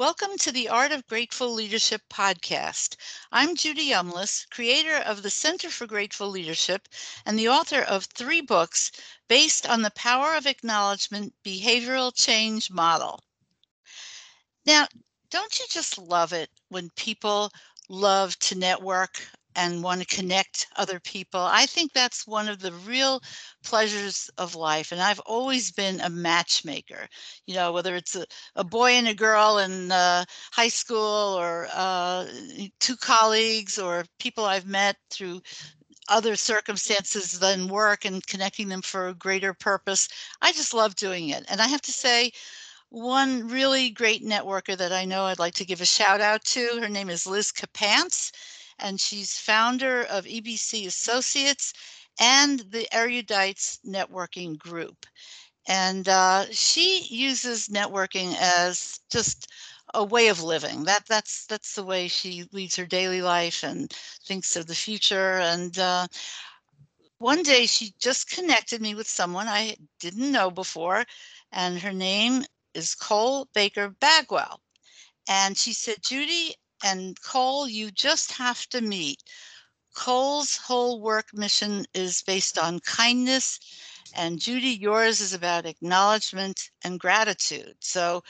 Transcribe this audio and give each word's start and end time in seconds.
Welcome 0.00 0.38
to 0.38 0.50
the 0.50 0.70
Art 0.70 0.92
of 0.92 1.06
Grateful 1.06 1.52
Leadership 1.52 2.00
podcast. 2.08 2.96
I'm 3.30 3.54
Judy 3.54 3.90
Umlas, 3.90 4.48
creator 4.48 4.96
of 4.96 5.22
the 5.22 5.28
Center 5.28 5.68
for 5.68 5.86
Grateful 5.86 6.30
Leadership 6.30 6.88
and 7.26 7.38
the 7.38 7.50
author 7.50 7.82
of 7.82 8.04
three 8.06 8.40
books 8.40 8.92
based 9.28 9.68
on 9.68 9.82
the 9.82 9.90
Power 9.90 10.34
of 10.36 10.46
Acknowledgement 10.46 11.34
Behavioral 11.44 12.16
Change 12.16 12.70
Model. 12.70 13.22
Now, 14.64 14.88
don't 15.30 15.58
you 15.58 15.66
just 15.68 15.98
love 15.98 16.32
it 16.32 16.48
when 16.70 16.88
people 16.96 17.50
love 17.90 18.38
to 18.38 18.54
network 18.54 19.28
and 19.56 19.82
want 19.82 20.00
to 20.00 20.06
connect 20.06 20.66
other 20.76 21.00
people. 21.00 21.40
I 21.40 21.66
think 21.66 21.92
that's 21.92 22.26
one 22.26 22.48
of 22.48 22.60
the 22.60 22.72
real 22.72 23.20
pleasures 23.64 24.30
of 24.38 24.54
life. 24.54 24.92
And 24.92 25.00
I've 25.00 25.20
always 25.20 25.72
been 25.72 26.00
a 26.00 26.10
matchmaker, 26.10 27.08
you 27.46 27.54
know, 27.54 27.72
whether 27.72 27.96
it's 27.96 28.14
a, 28.16 28.26
a 28.56 28.64
boy 28.64 28.92
and 28.92 29.08
a 29.08 29.14
girl 29.14 29.58
in 29.58 29.90
uh, 29.90 30.24
high 30.52 30.68
school 30.68 31.36
or 31.38 31.68
uh, 31.72 32.26
two 32.78 32.96
colleagues 32.96 33.78
or 33.78 34.04
people 34.18 34.44
I've 34.44 34.66
met 34.66 34.96
through 35.10 35.40
other 36.08 36.36
circumstances 36.36 37.38
than 37.38 37.68
work 37.68 38.04
and 38.04 38.26
connecting 38.26 38.68
them 38.68 38.82
for 38.82 39.08
a 39.08 39.14
greater 39.14 39.54
purpose. 39.54 40.08
I 40.42 40.52
just 40.52 40.74
love 40.74 40.94
doing 40.96 41.28
it. 41.30 41.44
And 41.48 41.60
I 41.60 41.68
have 41.68 41.82
to 41.82 41.92
say, 41.92 42.32
one 42.90 43.46
really 43.46 43.90
great 43.90 44.24
networker 44.24 44.76
that 44.76 44.92
I 44.92 45.04
know 45.04 45.22
I'd 45.22 45.38
like 45.38 45.54
to 45.54 45.64
give 45.64 45.80
a 45.80 45.84
shout 45.84 46.20
out 46.20 46.44
to. 46.46 46.80
Her 46.80 46.88
name 46.88 47.08
is 47.08 47.24
Liz 47.24 47.52
Capance 47.52 48.32
and 48.80 49.00
she's 49.00 49.38
founder 49.38 50.02
of 50.04 50.24
EBC 50.24 50.86
Associates 50.86 51.72
and 52.20 52.60
the 52.70 52.86
Erudites 52.92 53.78
Networking 53.86 54.58
Group. 54.58 55.06
And 55.68 56.08
uh, 56.08 56.46
she 56.50 57.06
uses 57.10 57.68
networking 57.68 58.34
as 58.40 59.00
just 59.10 59.48
a 59.94 60.04
way 60.04 60.28
of 60.28 60.42
living. 60.42 60.84
That 60.84 61.06
that's 61.06 61.46
that's 61.46 61.74
the 61.74 61.84
way 61.84 62.08
she 62.08 62.44
leads 62.52 62.76
her 62.76 62.86
daily 62.86 63.22
life 63.22 63.62
and 63.62 63.92
thinks 64.26 64.56
of 64.56 64.66
the 64.66 64.74
future. 64.74 65.38
And 65.38 65.78
uh, 65.78 66.06
one 67.18 67.42
day 67.42 67.66
she 67.66 67.92
just 68.00 68.30
connected 68.30 68.80
me 68.80 68.94
with 68.94 69.06
someone 69.06 69.46
I 69.48 69.76
didn't 70.00 70.32
know 70.32 70.50
before, 70.50 71.04
and 71.52 71.78
her 71.78 71.92
name 71.92 72.44
is 72.74 72.94
Cole 72.94 73.46
Baker 73.54 73.90
Bagwell. 74.00 74.60
And 75.28 75.56
she 75.56 75.72
said, 75.72 75.96
Judy, 76.02 76.54
and 76.82 77.20
Cole, 77.22 77.68
you 77.68 77.90
just 77.90 78.32
have 78.32 78.66
to 78.70 78.80
meet. 78.80 79.22
Cole's 79.94 80.56
whole 80.56 81.00
work 81.00 81.26
mission 81.34 81.84
is 81.94 82.22
based 82.22 82.58
on 82.58 82.80
kindness, 82.80 83.58
and 84.14 84.40
Judy, 84.40 84.70
yours 84.70 85.20
is 85.20 85.32
about 85.32 85.66
acknowledgement 85.66 86.70
and 86.84 86.98
gratitude. 87.00 87.74
So 87.80 88.22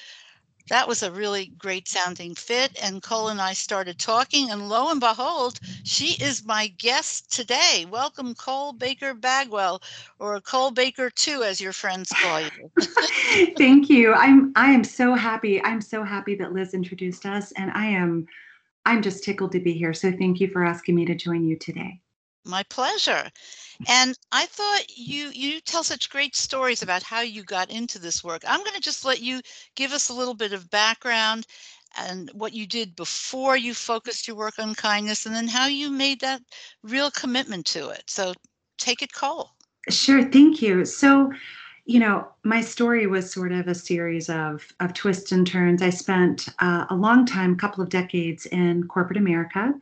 that 0.69 0.87
was 0.87 1.03
a 1.03 1.11
really 1.11 1.53
great 1.59 1.89
sounding 1.89 2.35
fit. 2.35 2.79
And 2.83 3.03
Cole 3.03 3.29
and 3.29 3.41
I 3.41 3.53
started 3.53 3.99
talking, 3.99 4.51
and 4.51 4.69
lo 4.69 4.91
and 4.91 5.01
behold, 5.01 5.59
she 5.85 6.23
is 6.23 6.45
my 6.45 6.69
guest 6.79 7.33
today. 7.33 7.87
Welcome, 7.91 8.35
Cole 8.35 8.73
Baker 8.73 9.15
Bagwell, 9.15 9.83
or 10.19 10.41
Cole 10.41 10.71
Baker 10.71 11.11
2, 11.11 11.43
as 11.43 11.61
your 11.61 11.73
friends 11.73 12.11
call 12.11 12.41
you. 12.41 12.71
Thank 13.57 13.89
you. 13.89 14.13
I'm 14.15 14.53
I 14.57 14.73
am 14.73 14.85
so 14.85 15.15
happy. 15.15 15.63
I'm 15.63 15.81
so 15.81 16.03
happy 16.03 16.35
that 16.37 16.53
Liz 16.53 16.75
introduced 16.75 17.27
us, 17.27 17.53
and 17.53 17.71
I 17.73 17.87
am 17.87 18.27
I'm 18.87 19.03
just 19.03 19.25
tickled 19.25 19.53
to 19.53 19.61
be 19.61 19.73
here. 19.73 19.95
So 19.95 20.11
thank 20.11 20.41
you 20.41 20.49
for 20.49 20.65
asking 20.65 20.95
me 20.95 21.05
to 21.07 21.15
join 21.15 21.45
you 21.45 21.57
today. 21.57 22.01
My 22.45 22.63
pleasure. 22.65 23.31
And 23.89 24.19
I 24.31 24.47
thought 24.47 24.85
you 24.97 25.31
you 25.33 25.61
tell 25.61 25.83
such 25.83 26.11
great 26.11 26.37
stories 26.37 26.83
about 26.83 27.03
how 27.03 27.21
you 27.23 27.43
got 27.43 27.71
into 27.71 27.99
this 27.99 28.23
work. 28.23 28.43
I'm 28.47 28.61
going 28.61 28.75
to 28.75 28.81
just 28.81 29.05
let 29.05 29.21
you 29.21 29.41
give 29.75 29.93
us 29.93 30.09
a 30.09 30.15
little 30.15 30.35
bit 30.35 30.53
of 30.53 30.71
background 30.71 31.47
and 31.99 32.31
what 32.35 32.53
you 32.53 32.67
did 32.67 32.95
before 32.95 33.57
you 33.57 33.75
focused 33.75 34.29
your 34.29 34.37
work 34.37 34.59
on 34.59 34.75
kindness 34.75 35.27
and 35.27 35.35
then 35.35 35.49
how 35.49 35.67
you 35.67 35.91
made 35.91 36.21
that 36.21 36.41
real 36.83 37.11
commitment 37.11 37.67
to 37.67 37.89
it. 37.89 38.05
So 38.07 38.35
take 38.79 39.03
it 39.03 39.13
Cole. 39.13 39.51
Sure, 39.89 40.23
thank 40.31 40.63
you. 40.63 40.85
So 40.85 41.33
you 41.87 41.99
know, 41.99 42.29
my 42.45 42.61
story 42.61 43.09
was 43.09 43.33
sort 43.33 43.51
of 43.51 43.67
a 43.67 43.75
series 43.75 44.29
of 44.29 44.63
of 44.81 44.93
twists 44.93 45.33
and 45.33 45.47
turns. 45.47 45.83
I 45.83 45.91
spent 45.91 46.49
uh, 46.61 46.85
a 46.91 46.95
long 46.95 47.25
time, 47.27 47.55
a 47.55 47.57
couple 47.57 47.83
of 47.83 47.89
decades 47.89 48.47
in 48.47 48.87
corporate 48.87 49.17
America, 49.17 49.73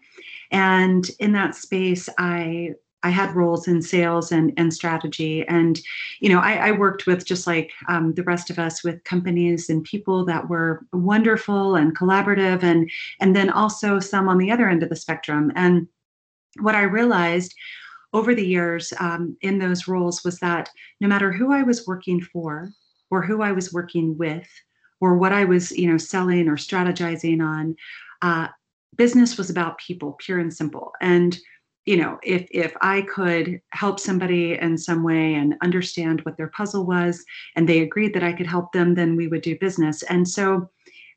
and 0.50 1.10
in 1.18 1.32
that 1.32 1.54
space, 1.54 2.08
I 2.16 2.74
I 3.02 3.10
had 3.10 3.36
roles 3.36 3.68
in 3.68 3.80
sales 3.80 4.32
and, 4.32 4.52
and 4.56 4.74
strategy. 4.74 5.46
And, 5.46 5.80
you 6.20 6.28
know, 6.28 6.40
I, 6.40 6.68
I 6.68 6.70
worked 6.72 7.06
with 7.06 7.24
just 7.24 7.46
like 7.46 7.72
um, 7.88 8.14
the 8.14 8.24
rest 8.24 8.50
of 8.50 8.58
us 8.58 8.82
with 8.82 9.04
companies 9.04 9.70
and 9.70 9.84
people 9.84 10.24
that 10.24 10.48
were 10.48 10.84
wonderful 10.92 11.76
and 11.76 11.96
collaborative 11.96 12.62
and 12.62 12.90
and 13.20 13.36
then 13.36 13.50
also 13.50 14.00
some 14.00 14.28
on 14.28 14.38
the 14.38 14.50
other 14.50 14.68
end 14.68 14.82
of 14.82 14.88
the 14.88 14.96
spectrum. 14.96 15.52
And 15.54 15.86
what 16.60 16.74
I 16.74 16.82
realized 16.82 17.54
over 18.12 18.34
the 18.34 18.46
years 18.46 18.92
um, 19.00 19.36
in 19.42 19.58
those 19.58 19.86
roles 19.86 20.24
was 20.24 20.38
that 20.40 20.70
no 21.00 21.08
matter 21.08 21.30
who 21.30 21.52
I 21.52 21.62
was 21.62 21.86
working 21.86 22.20
for 22.20 22.70
or 23.10 23.22
who 23.22 23.42
I 23.42 23.52
was 23.52 23.72
working 23.72 24.16
with 24.16 24.48
or 25.00 25.16
what 25.16 25.32
I 25.32 25.44
was, 25.44 25.70
you 25.70 25.88
know, 25.88 25.98
selling 25.98 26.48
or 26.48 26.56
strategizing 26.56 27.42
on, 27.42 27.76
uh, 28.22 28.48
business 28.96 29.36
was 29.36 29.50
about 29.50 29.78
people, 29.78 30.16
pure 30.18 30.38
and 30.38 30.52
simple. 30.52 30.92
And 31.00 31.38
you 31.88 31.96
know, 31.96 32.18
if 32.22 32.46
if 32.50 32.76
I 32.82 33.00
could 33.00 33.62
help 33.70 33.98
somebody 33.98 34.58
in 34.58 34.76
some 34.76 35.02
way 35.02 35.32
and 35.36 35.54
understand 35.62 36.20
what 36.20 36.36
their 36.36 36.48
puzzle 36.48 36.84
was, 36.84 37.24
and 37.56 37.66
they 37.66 37.80
agreed 37.80 38.12
that 38.12 38.22
I 38.22 38.34
could 38.34 38.46
help 38.46 38.72
them, 38.72 38.94
then 38.94 39.16
we 39.16 39.26
would 39.26 39.40
do 39.40 39.58
business. 39.58 40.02
And 40.02 40.28
so, 40.28 40.68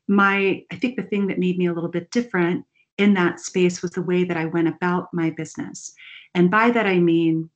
my 0.08 0.64
I 0.72 0.76
think 0.76 0.96
the 0.96 1.02
thing 1.02 1.26
that 1.26 1.38
made 1.38 1.58
me 1.58 1.66
a 1.66 1.74
little 1.74 1.90
bit 1.90 2.10
different 2.10 2.64
in 2.96 3.12
that 3.14 3.38
space 3.38 3.82
was 3.82 3.90
the 3.90 4.00
way 4.00 4.24
that 4.24 4.38
I 4.38 4.46
went 4.46 4.66
about 4.66 5.12
my 5.12 5.28
business. 5.28 5.92
And 6.34 6.50
by 6.50 6.70
that, 6.70 6.86
I 6.86 7.00
mean, 7.00 7.50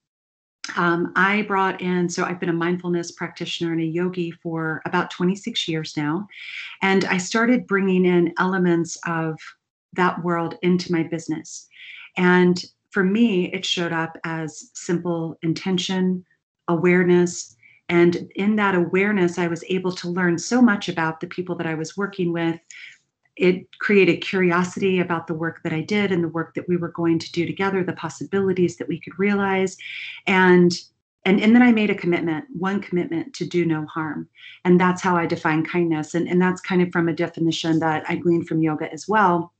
um, 0.76 1.14
I 1.16 1.40
brought 1.42 1.80
in, 1.80 2.10
so 2.10 2.22
I've 2.22 2.40
been 2.40 2.50
a 2.50 2.64
mindfulness 2.64 3.12
practitioner 3.12 3.72
and 3.72 3.80
a 3.80 3.86
yogi 3.86 4.30
for 4.30 4.82
about 4.84 5.10
26 5.10 5.66
years 5.68 5.96
now. 5.96 6.28
And 6.82 7.06
I 7.06 7.16
started 7.16 7.66
bringing 7.66 8.04
in 8.04 8.34
elements 8.38 8.98
of 9.06 9.38
that 9.94 10.22
world 10.22 10.58
into 10.60 10.92
my 10.92 11.02
business. 11.02 11.66
And 12.18 12.62
for 12.96 13.04
me, 13.04 13.52
it 13.52 13.62
showed 13.62 13.92
up 13.92 14.16
as 14.24 14.70
simple 14.72 15.36
intention, 15.42 16.24
awareness. 16.66 17.54
And 17.90 18.32
in 18.36 18.56
that 18.56 18.74
awareness, 18.74 19.38
I 19.38 19.48
was 19.48 19.62
able 19.68 19.92
to 19.92 20.08
learn 20.08 20.38
so 20.38 20.62
much 20.62 20.88
about 20.88 21.20
the 21.20 21.26
people 21.26 21.56
that 21.56 21.66
I 21.66 21.74
was 21.74 21.94
working 21.94 22.32
with, 22.32 22.58
it 23.36 23.68
created 23.80 24.22
curiosity 24.22 25.00
about 25.00 25.26
the 25.26 25.34
work 25.34 25.62
that 25.62 25.74
I 25.74 25.82
did 25.82 26.10
and 26.10 26.24
the 26.24 26.28
work 26.28 26.54
that 26.54 26.66
we 26.70 26.78
were 26.78 26.88
going 26.88 27.18
to 27.18 27.30
do 27.32 27.44
together, 27.44 27.84
the 27.84 27.92
possibilities 27.92 28.78
that 28.78 28.88
we 28.88 28.98
could 28.98 29.18
realize. 29.18 29.76
And 30.26 30.72
and, 31.26 31.38
and 31.38 31.54
then 31.54 31.62
I 31.62 31.72
made 31.72 31.90
a 31.90 31.94
commitment, 31.94 32.46
one 32.56 32.80
commitment 32.80 33.34
to 33.34 33.44
do 33.44 33.66
no 33.66 33.84
harm. 33.86 34.26
And 34.64 34.80
that's 34.80 35.02
how 35.02 35.16
I 35.16 35.26
define 35.26 35.66
kindness. 35.66 36.14
And, 36.14 36.28
and 36.28 36.40
that's 36.40 36.62
kind 36.62 36.80
of 36.80 36.92
from 36.92 37.08
a 37.08 37.12
definition 37.12 37.78
that 37.80 38.04
I 38.08 38.14
gleaned 38.14 38.48
from 38.48 38.62
yoga 38.62 38.90
as 38.90 39.06
well, 39.06 39.52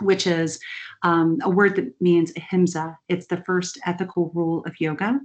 which 0.00 0.26
is 0.26 0.60
um, 1.02 1.38
a 1.42 1.50
word 1.50 1.76
that 1.76 2.00
means 2.00 2.32
ahimsa. 2.36 2.96
It's 3.08 3.26
the 3.26 3.42
first 3.44 3.78
ethical 3.86 4.30
rule 4.34 4.64
of 4.66 4.80
yoga. 4.80 5.20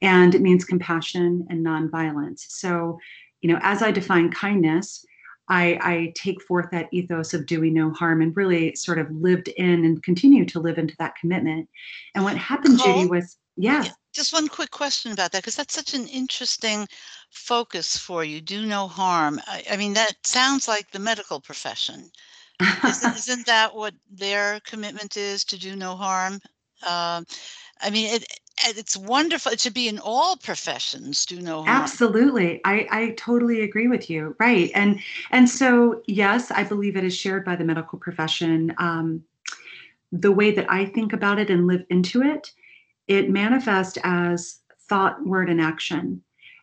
And 0.00 0.34
it 0.34 0.40
means 0.40 0.64
compassion 0.64 1.46
and 1.50 1.64
nonviolence. 1.64 2.44
So, 2.48 2.98
you 3.40 3.52
know, 3.52 3.58
as 3.62 3.82
I 3.82 3.90
define 3.90 4.30
kindness, 4.30 5.04
I, 5.48 5.78
I, 5.82 6.12
take 6.14 6.42
forth 6.42 6.66
that 6.72 6.88
ethos 6.92 7.32
of 7.32 7.46
doing 7.46 7.72
no 7.72 7.90
harm 7.90 8.20
and 8.20 8.36
really 8.36 8.74
sort 8.74 8.98
of 8.98 9.10
lived 9.10 9.48
in 9.48 9.84
and 9.84 10.02
continue 10.02 10.44
to 10.44 10.60
live 10.60 10.76
into 10.76 10.94
that 10.98 11.16
commitment. 11.16 11.68
And 12.14 12.22
what 12.22 12.36
happened, 12.36 12.78
Cole, 12.78 12.96
Judy, 12.96 13.08
was 13.08 13.38
yeah. 13.56 13.88
Just 14.14 14.32
one 14.32 14.48
quick 14.48 14.70
question 14.70 15.12
about 15.12 15.32
that, 15.32 15.42
because 15.42 15.56
that's 15.56 15.74
such 15.74 15.94
an 15.94 16.06
interesting 16.06 16.86
focus 17.30 17.96
for 17.96 18.24
you. 18.24 18.40
Do 18.40 18.66
no 18.66 18.88
harm. 18.88 19.40
I, 19.46 19.64
I 19.72 19.76
mean, 19.76 19.94
that 19.94 20.14
sounds 20.22 20.68
like 20.68 20.90
the 20.90 20.98
medical 20.98 21.40
profession. 21.40 22.10
Isn't, 22.60 23.16
isn't, 23.16 23.46
that 23.46 23.74
what 23.74 23.94
their 24.10 24.60
commitment 24.60 25.16
is 25.16 25.44
to 25.44 25.58
do 25.58 25.76
no 25.76 25.96
harm? 25.96 26.34
Um, 26.86 27.26
I 27.80 27.90
mean, 27.90 28.14
it, 28.14 28.24
it's 28.66 28.96
wonderful. 28.96 29.52
to 29.52 29.70
be 29.70 29.88
in 29.88 29.98
all 29.98 30.36
professions. 30.36 31.24
Do 31.26 31.40
no 31.40 31.62
harm. 31.62 31.68
Absolutely, 31.68 32.60
I 32.64 32.86
I 32.90 33.14
totally 33.16 33.62
agree 33.62 33.88
with 33.88 34.10
you. 34.10 34.34
Right, 34.38 34.70
and 34.74 35.00
and 35.30 35.48
so 35.48 36.02
yes, 36.06 36.50
I 36.50 36.64
believe 36.64 36.96
it 36.96 37.04
is 37.04 37.16
shared 37.16 37.44
by 37.44 37.56
the 37.56 37.64
medical 37.64 37.98
profession. 37.98 38.74
Um, 38.78 39.22
the 40.10 40.32
way 40.32 40.50
that 40.52 40.70
I 40.70 40.86
think 40.86 41.12
about 41.12 41.38
it 41.38 41.50
and 41.50 41.66
live 41.66 41.84
into 41.90 42.22
it, 42.22 42.50
it 43.08 43.30
manifests 43.30 43.98
as 44.04 44.60
thought, 44.88 45.24
word, 45.26 45.50
and 45.50 45.60
action. 45.60 46.22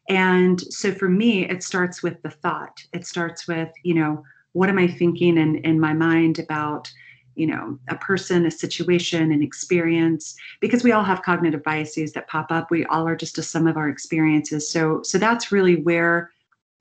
And 0.10 0.60
so 0.62 0.92
for 0.92 1.10
me, 1.10 1.48
it 1.48 1.64
starts 1.64 2.04
with 2.04 2.22
the 2.22 2.30
thought. 2.30 2.84
It 2.94 3.06
starts 3.06 3.48
with 3.48 3.72
you 3.84 3.94
know 3.94 4.24
what 4.56 4.70
am 4.70 4.80
I 4.80 4.88
thinking 4.88 5.38
in 5.38 5.58
in 5.58 5.80
my 5.80 5.94
mind 5.94 6.40
about 6.40 6.92
you 7.36 7.46
know 7.46 7.78
a 7.90 7.96
person 7.98 8.46
a 8.46 8.52
situation 8.52 9.32
an 9.32 9.44
experience 9.44 10.36
because 10.62 10.84
we 10.84 10.94
all 10.94 11.04
have 11.04 11.22
cognitive 11.22 11.62
biases 11.64 12.14
that 12.14 12.30
pop 12.30 12.52
up 12.52 12.72
we 12.72 12.86
all 12.86 13.06
are 13.06 13.18
just 13.18 13.38
a 13.38 13.44
sum 13.44 13.68
of 13.68 13.76
our 13.76 13.90
experiences 13.90 14.70
so 14.70 15.02
so 15.04 15.18
that's 15.18 15.52
really 15.52 15.76
where 15.76 16.32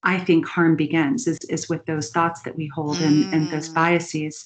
I 0.04 0.18
think 0.18 0.46
harm 0.46 0.76
begins 0.76 1.26
is, 1.26 1.38
is 1.48 1.68
with 1.68 1.86
those 1.86 2.10
thoughts 2.10 2.42
that 2.42 2.56
we 2.56 2.66
hold 2.68 2.98
mm. 2.98 3.06
and, 3.06 3.34
and 3.34 3.50
those 3.50 3.70
mm. 3.70 3.74
biases. 3.74 4.44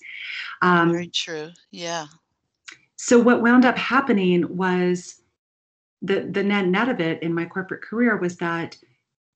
Um, 0.62 0.92
Very 0.92 1.08
true. 1.08 1.50
Yeah. 1.72 2.06
So 2.94 3.18
what 3.18 3.42
wound 3.42 3.64
up 3.64 3.76
happening 3.76 4.56
was 4.56 5.20
the 6.00 6.20
the 6.30 6.44
net 6.44 6.66
net 6.66 6.88
of 6.88 7.00
it 7.00 7.20
in 7.24 7.34
my 7.34 7.44
corporate 7.44 7.82
career 7.82 8.16
was 8.16 8.36
that 8.36 8.78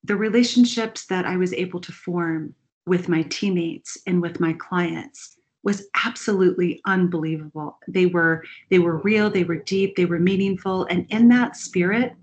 the 0.04 0.16
relationships 0.16 1.06
that 1.06 1.26
I 1.26 1.36
was 1.36 1.52
able 1.52 1.80
to 1.80 1.90
form 1.90 2.54
with 2.86 3.08
my 3.08 3.22
teammates 3.22 3.98
and 4.06 4.20
with 4.20 4.40
my 4.40 4.52
clients 4.54 5.36
was 5.62 5.86
absolutely 6.04 6.80
unbelievable. 6.86 7.78
They 7.86 8.06
were 8.06 8.44
they 8.70 8.80
were 8.80 8.98
real, 8.98 9.30
they 9.30 9.44
were 9.44 9.56
deep, 9.56 9.96
they 9.96 10.06
were 10.06 10.18
meaningful 10.18 10.86
and 10.86 11.06
in 11.10 11.28
that 11.28 11.56
spirit 11.56 12.14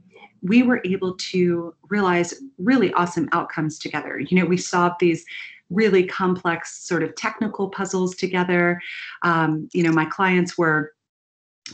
we 0.42 0.64
were 0.64 0.82
able 0.86 1.16
to 1.16 1.74
realize 1.90 2.34
really 2.58 2.94
awesome 2.94 3.28
outcomes 3.32 3.78
together. 3.78 4.20
You 4.20 4.40
know, 4.40 4.46
we 4.46 4.58
solved 4.58 4.96
these 5.00 5.26
really 5.70 6.04
complex 6.04 6.88
sort 6.88 7.04
of 7.04 7.16
technical 7.16 7.70
puzzles 7.70 8.16
together. 8.16 8.82
Um, 9.22 9.70
you 9.74 9.84
know, 9.84 9.92
my 9.92 10.06
clients 10.06 10.58
were 10.58 10.94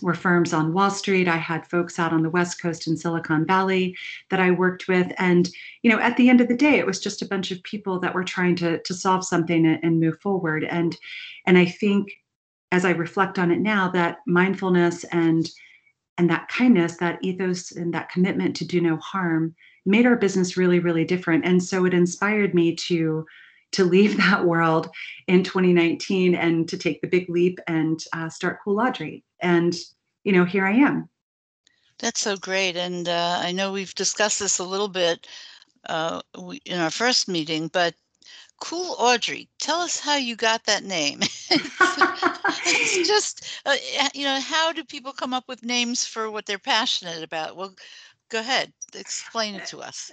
were 0.01 0.13
firms 0.13 0.53
on 0.53 0.74
Wall 0.74 0.89
Street. 0.89 1.27
I 1.27 1.38
had 1.38 1.68
folks 1.68 2.00
out 2.00 2.13
on 2.13 2.24
the 2.24 2.30
West 2.30 2.62
Coast 2.62 2.88
in 2.88 2.97
Silicon 2.97 3.45
Valley 3.45 3.95
that 4.30 4.39
I 4.39 4.51
worked 4.51 4.88
with. 4.88 5.12
And, 5.18 5.50
you 5.81 5.92
know, 5.92 6.00
at 6.00 6.18
the 6.18 6.30
end 6.30 6.42
of 6.42 6.47
the 6.47 6.57
day, 6.57 6.75
it 6.80 6.86
was 6.86 7.00
just 7.00 7.21
a 7.21 7.27
bunch 7.27 7.51
of 7.51 7.63
people 7.63 8.00
that 8.00 8.13
were 8.13 8.24
trying 8.24 8.56
to, 8.57 8.80
to 8.80 8.94
solve 8.94 9.25
something 9.25 9.65
and, 9.65 10.00
move 10.00 10.19
forward. 10.19 10.63
And, 10.63 10.97
and 11.45 11.57
I 11.57 11.65
think 11.65 12.12
as 12.71 12.86
I 12.86 12.92
reflect 12.92 13.39
on 13.39 13.51
it 13.51 13.59
now, 13.59 13.89
that 13.92 14.18
mindfulness 14.25 15.03
and 15.06 15.50
and 16.18 16.30
that 16.30 16.47
kindness, 16.47 16.95
that 16.97 17.19
ethos 17.21 17.74
and 17.74 17.94
that 17.94 18.09
commitment 18.09 18.56
to 18.56 18.65
do 18.65 18.80
no 18.80 18.95
harm 18.97 19.53
made 19.86 20.06
our 20.06 20.15
business 20.15 20.57
really, 20.57 20.80
really 20.80 21.03
different. 21.03 21.45
And 21.45 21.62
so 21.62 21.86
it 21.86 21.94
inspired 21.94 22.53
me 22.53 22.74
to 22.75 23.25
to 23.74 23.84
leave 23.84 24.18
that 24.30 24.46
world 24.46 24.90
in 25.28 25.44
2019 25.44 26.36
and 26.36 26.68
to 26.70 26.78
take 26.78 27.02
the 27.02 27.08
big 27.08 27.30
leap 27.30 27.60
and 27.68 28.00
uh, 28.14 28.30
start 28.30 28.60
Cool 28.64 28.80
Audrey. 28.80 29.24
And, 29.42 29.76
you 30.24 30.32
know, 30.32 30.46
here 30.46 30.66
I 30.66 30.74
am. 30.74 31.10
That's 32.00 32.20
so 32.20 32.36
great. 32.36 32.76
And 32.76 33.08
uh, 33.08 33.40
I 33.42 33.52
know 33.52 33.72
we've 33.72 33.96
discussed 33.96 34.40
this 34.40 34.60
a 34.60 34.64
little 34.64 34.90
bit 34.90 35.28
uh, 35.88 36.22
in 36.66 36.80
our 36.80 36.90
first 36.90 37.28
meeting, 37.28 37.70
but 37.70 37.96
Cool 38.60 38.96
Audrey, 38.98 39.50
tell 39.60 39.82
us 39.82 40.00
how 40.00 40.16
you 40.16 40.36
got 40.36 40.64
that 40.66 40.84
name. 40.84 41.20
it's 41.52 42.96
just, 43.08 43.46
uh, 43.66 43.76
you 44.14 44.24
know, 44.24 44.40
how 44.40 44.72
do 44.72 44.84
people 44.84 45.12
come 45.12 45.34
up 45.34 45.48
with 45.48 45.64
names 45.64 46.06
for 46.06 46.32
what 46.32 46.46
they're 46.46 46.58
passionate 46.58 47.22
about? 47.22 47.58
Well, 47.58 47.76
go 48.30 48.40
ahead, 48.40 48.72
explain 48.94 49.56
it 49.56 49.66
to 49.68 49.80
us. 49.80 50.12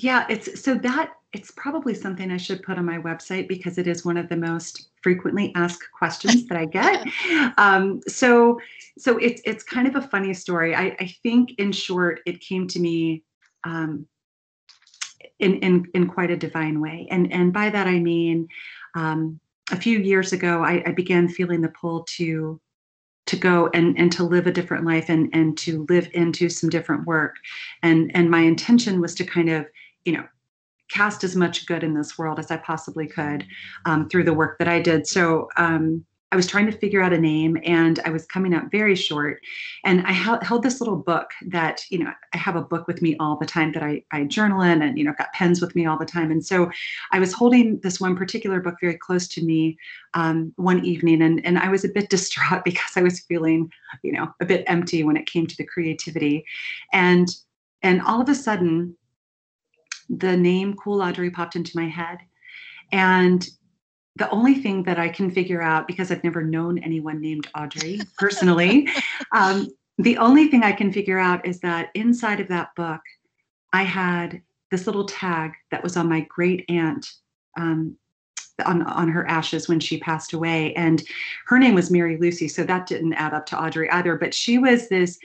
Yeah, 0.00 0.26
it's 0.28 0.62
so 0.62 0.76
that 0.76 1.10
it's 1.32 1.50
probably 1.50 1.92
something 1.92 2.30
I 2.30 2.36
should 2.36 2.62
put 2.62 2.78
on 2.78 2.84
my 2.84 2.98
website 2.98 3.48
because 3.48 3.78
it 3.78 3.88
is 3.88 4.04
one 4.04 4.16
of 4.16 4.28
the 4.28 4.36
most 4.36 4.90
frequently 5.02 5.52
asked 5.56 5.88
questions 5.92 6.46
that 6.46 6.56
I 6.56 6.66
get. 6.66 7.04
um, 7.58 8.00
so, 8.06 8.60
so 8.96 9.18
it's 9.18 9.42
it's 9.44 9.64
kind 9.64 9.88
of 9.88 9.96
a 9.96 10.06
funny 10.06 10.32
story. 10.34 10.72
I, 10.72 10.96
I 11.00 11.12
think, 11.24 11.50
in 11.58 11.72
short, 11.72 12.20
it 12.26 12.40
came 12.40 12.68
to 12.68 12.78
me 12.78 13.24
um, 13.64 14.06
in 15.40 15.56
in 15.56 15.86
in 15.94 16.06
quite 16.06 16.30
a 16.30 16.36
divine 16.36 16.80
way, 16.80 17.08
and 17.10 17.32
and 17.32 17.52
by 17.52 17.68
that 17.68 17.88
I 17.88 17.98
mean, 17.98 18.46
um, 18.94 19.40
a 19.72 19.76
few 19.76 19.98
years 19.98 20.32
ago, 20.32 20.62
I, 20.62 20.80
I 20.86 20.92
began 20.92 21.28
feeling 21.28 21.60
the 21.60 21.70
pull 21.70 22.04
to 22.18 22.60
to 23.26 23.36
go 23.36 23.68
and 23.74 23.98
and 23.98 24.12
to 24.12 24.22
live 24.22 24.46
a 24.46 24.52
different 24.52 24.86
life 24.86 25.08
and 25.08 25.28
and 25.32 25.58
to 25.58 25.84
live 25.88 26.08
into 26.14 26.48
some 26.48 26.70
different 26.70 27.04
work 27.04 27.34
and 27.82 28.10
and 28.14 28.30
my 28.30 28.40
intention 28.40 29.02
was 29.02 29.14
to 29.14 29.22
kind 29.22 29.50
of 29.50 29.66
you 30.08 30.16
know 30.16 30.24
cast 30.90 31.22
as 31.22 31.36
much 31.36 31.66
good 31.66 31.84
in 31.84 31.92
this 31.92 32.16
world 32.16 32.38
as 32.38 32.50
I 32.50 32.56
possibly 32.56 33.06
could 33.06 33.44
um, 33.84 34.08
through 34.08 34.24
the 34.24 34.32
work 34.32 34.58
that 34.58 34.68
I 34.68 34.80
did. 34.80 35.06
So 35.06 35.50
um, 35.58 36.02
I 36.30 36.36
was 36.36 36.46
trying 36.46 36.66
to 36.66 36.76
figure 36.76 37.02
out 37.02 37.12
a 37.12 37.18
name 37.18 37.58
and 37.62 38.00
I 38.06 38.10
was 38.10 38.26
coming 38.26 38.54
up 38.54 38.70
very 38.70 38.94
short. 38.94 39.40
And 39.84 40.06
I 40.06 40.12
held 40.12 40.62
this 40.62 40.80
little 40.80 40.96
book 40.96 41.30
that, 41.48 41.82
you 41.90 41.98
know, 41.98 42.10
I 42.34 42.38
have 42.38 42.56
a 42.56 42.62
book 42.62 42.86
with 42.86 43.00
me 43.00 43.16
all 43.18 43.36
the 43.36 43.46
time 43.46 43.72
that 43.72 43.82
I, 43.82 44.02
I 44.12 44.24
journal 44.24 44.60
in 44.60 44.82
and, 44.82 44.98
you 44.98 45.04
know, 45.04 45.14
got 45.16 45.32
pens 45.32 45.60
with 45.60 45.74
me 45.74 45.86
all 45.86 45.98
the 45.98 46.04
time. 46.04 46.30
And 46.30 46.44
so 46.44 46.70
I 47.12 47.18
was 47.18 47.32
holding 47.32 47.80
this 47.80 48.00
one 48.00 48.16
particular 48.16 48.60
book 48.60 48.76
very 48.80 48.96
close 48.96 49.28
to 49.28 49.44
me 49.44 49.78
um, 50.14 50.52
one 50.56 50.84
evening 50.84 51.22
and, 51.22 51.44
and 51.46 51.58
I 51.58 51.68
was 51.68 51.84
a 51.84 51.90
bit 51.90 52.10
distraught 52.10 52.64
because 52.64 52.92
I 52.96 53.02
was 53.02 53.20
feeling, 53.20 53.70
you 54.02 54.12
know, 54.12 54.32
a 54.40 54.46
bit 54.46 54.64
empty 54.66 55.04
when 55.04 55.16
it 55.16 55.26
came 55.26 55.46
to 55.46 55.56
the 55.56 55.66
creativity. 55.66 56.44
And 56.92 57.28
and 57.82 58.02
all 58.02 58.20
of 58.20 58.28
a 58.28 58.34
sudden, 58.34 58.96
the 60.08 60.36
name 60.36 60.74
Cool 60.74 61.02
Audrey 61.02 61.30
popped 61.30 61.56
into 61.56 61.76
my 61.76 61.86
head. 61.86 62.18
And 62.92 63.46
the 64.16 64.30
only 64.30 64.54
thing 64.54 64.82
that 64.84 64.98
I 64.98 65.08
can 65.08 65.30
figure 65.30 65.62
out, 65.62 65.86
because 65.86 66.10
I've 66.10 66.24
never 66.24 66.42
known 66.42 66.78
anyone 66.78 67.20
named 67.20 67.48
Audrey 67.56 68.00
personally, 68.16 68.88
um, 69.32 69.68
the 69.98 70.18
only 70.18 70.48
thing 70.48 70.62
I 70.62 70.72
can 70.72 70.92
figure 70.92 71.18
out 71.18 71.46
is 71.46 71.60
that 71.60 71.90
inside 71.94 72.40
of 72.40 72.48
that 72.48 72.74
book, 72.74 73.00
I 73.72 73.82
had 73.82 74.42
this 74.70 74.86
little 74.86 75.04
tag 75.04 75.52
that 75.70 75.82
was 75.82 75.96
on 75.96 76.08
my 76.08 76.20
great 76.28 76.64
aunt 76.68 77.06
um, 77.58 77.96
on, 78.64 78.82
on 78.82 79.08
her 79.08 79.26
ashes 79.28 79.68
when 79.68 79.80
she 79.80 79.98
passed 79.98 80.32
away. 80.32 80.72
And 80.74 81.02
her 81.46 81.58
name 81.58 81.74
was 81.74 81.90
Mary 81.90 82.16
Lucy. 82.16 82.48
So 82.48 82.64
that 82.64 82.86
didn't 82.86 83.14
add 83.14 83.34
up 83.34 83.46
to 83.46 83.60
Audrey 83.60 83.90
either. 83.90 84.16
But 84.16 84.34
she 84.34 84.58
was 84.58 84.88
this 84.88 85.18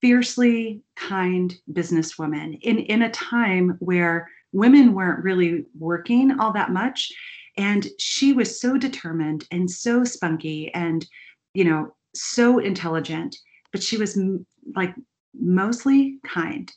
fiercely 0.00 0.82
kind 0.96 1.56
businesswoman 1.72 2.58
in, 2.62 2.78
in 2.78 3.02
a 3.02 3.10
time 3.10 3.76
where 3.80 4.28
women 4.52 4.94
weren't 4.94 5.24
really 5.24 5.64
working 5.78 6.38
all 6.38 6.52
that 6.52 6.70
much. 6.70 7.12
And 7.56 7.86
she 7.98 8.32
was 8.32 8.60
so 8.60 8.78
determined 8.78 9.44
and 9.50 9.70
so 9.70 10.04
spunky 10.04 10.72
and, 10.74 11.06
you 11.54 11.64
know, 11.64 11.94
so 12.14 12.58
intelligent, 12.58 13.36
but 13.72 13.82
she 13.82 13.96
was 13.96 14.16
m- 14.16 14.46
like 14.74 14.94
mostly 15.34 16.18
kind. 16.24 16.72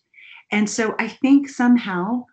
And 0.51 0.69
so 0.69 0.95
I 1.00 1.07
think 1.07 1.47
somehow, 1.47 2.25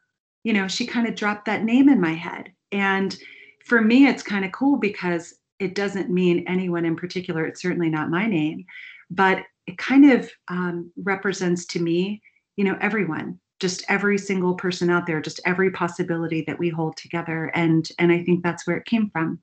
you 0.45 0.53
know, 0.53 0.67
she 0.67 0.87
kind 0.87 1.07
of 1.07 1.15
dropped 1.15 1.45
that 1.45 1.65
name 1.65 1.89
in 1.89 2.01
my 2.01 2.15
head. 2.15 2.53
And 2.73 3.17
for 3.65 3.81
me, 3.81 4.07
it's 4.07 4.23
kind 4.23 4.45
of 4.45 4.53
cool 4.53 4.79
because 4.79 5.35
it 5.59 5.75
doesn't 5.75 6.11
mean 6.11 6.45
anyone 6.47 6.85
in 6.85 6.97
particular. 6.97 7.45
It's 7.45 7.63
certainly 7.63 7.91
not 7.91 8.11
my 8.11 8.27
name, 8.27 8.65
but 9.11 9.45
it 9.69 9.77
kind 9.77 10.11
of 10.11 10.31
um, 10.49 10.91
represents 10.97 11.67
to 11.67 11.81
me, 11.81 12.23
you 12.57 12.65
know, 12.65 12.79
everyone, 12.81 13.39
just 13.61 13.85
every 13.89 14.17
single 14.17 14.55
person 14.55 14.89
out 14.89 15.07
there, 15.07 15.21
just 15.21 15.41
every 15.45 15.71
possibility 15.71 16.43
that 16.47 16.59
we 16.59 16.71
hold 16.71 16.97
together. 16.97 17.53
And 17.55 17.87
and 17.99 18.11
I 18.11 18.25
think 18.25 18.43
that's 18.43 18.67
where 18.67 18.79
it 18.79 18.87
came 18.87 19.11
from. 19.11 19.41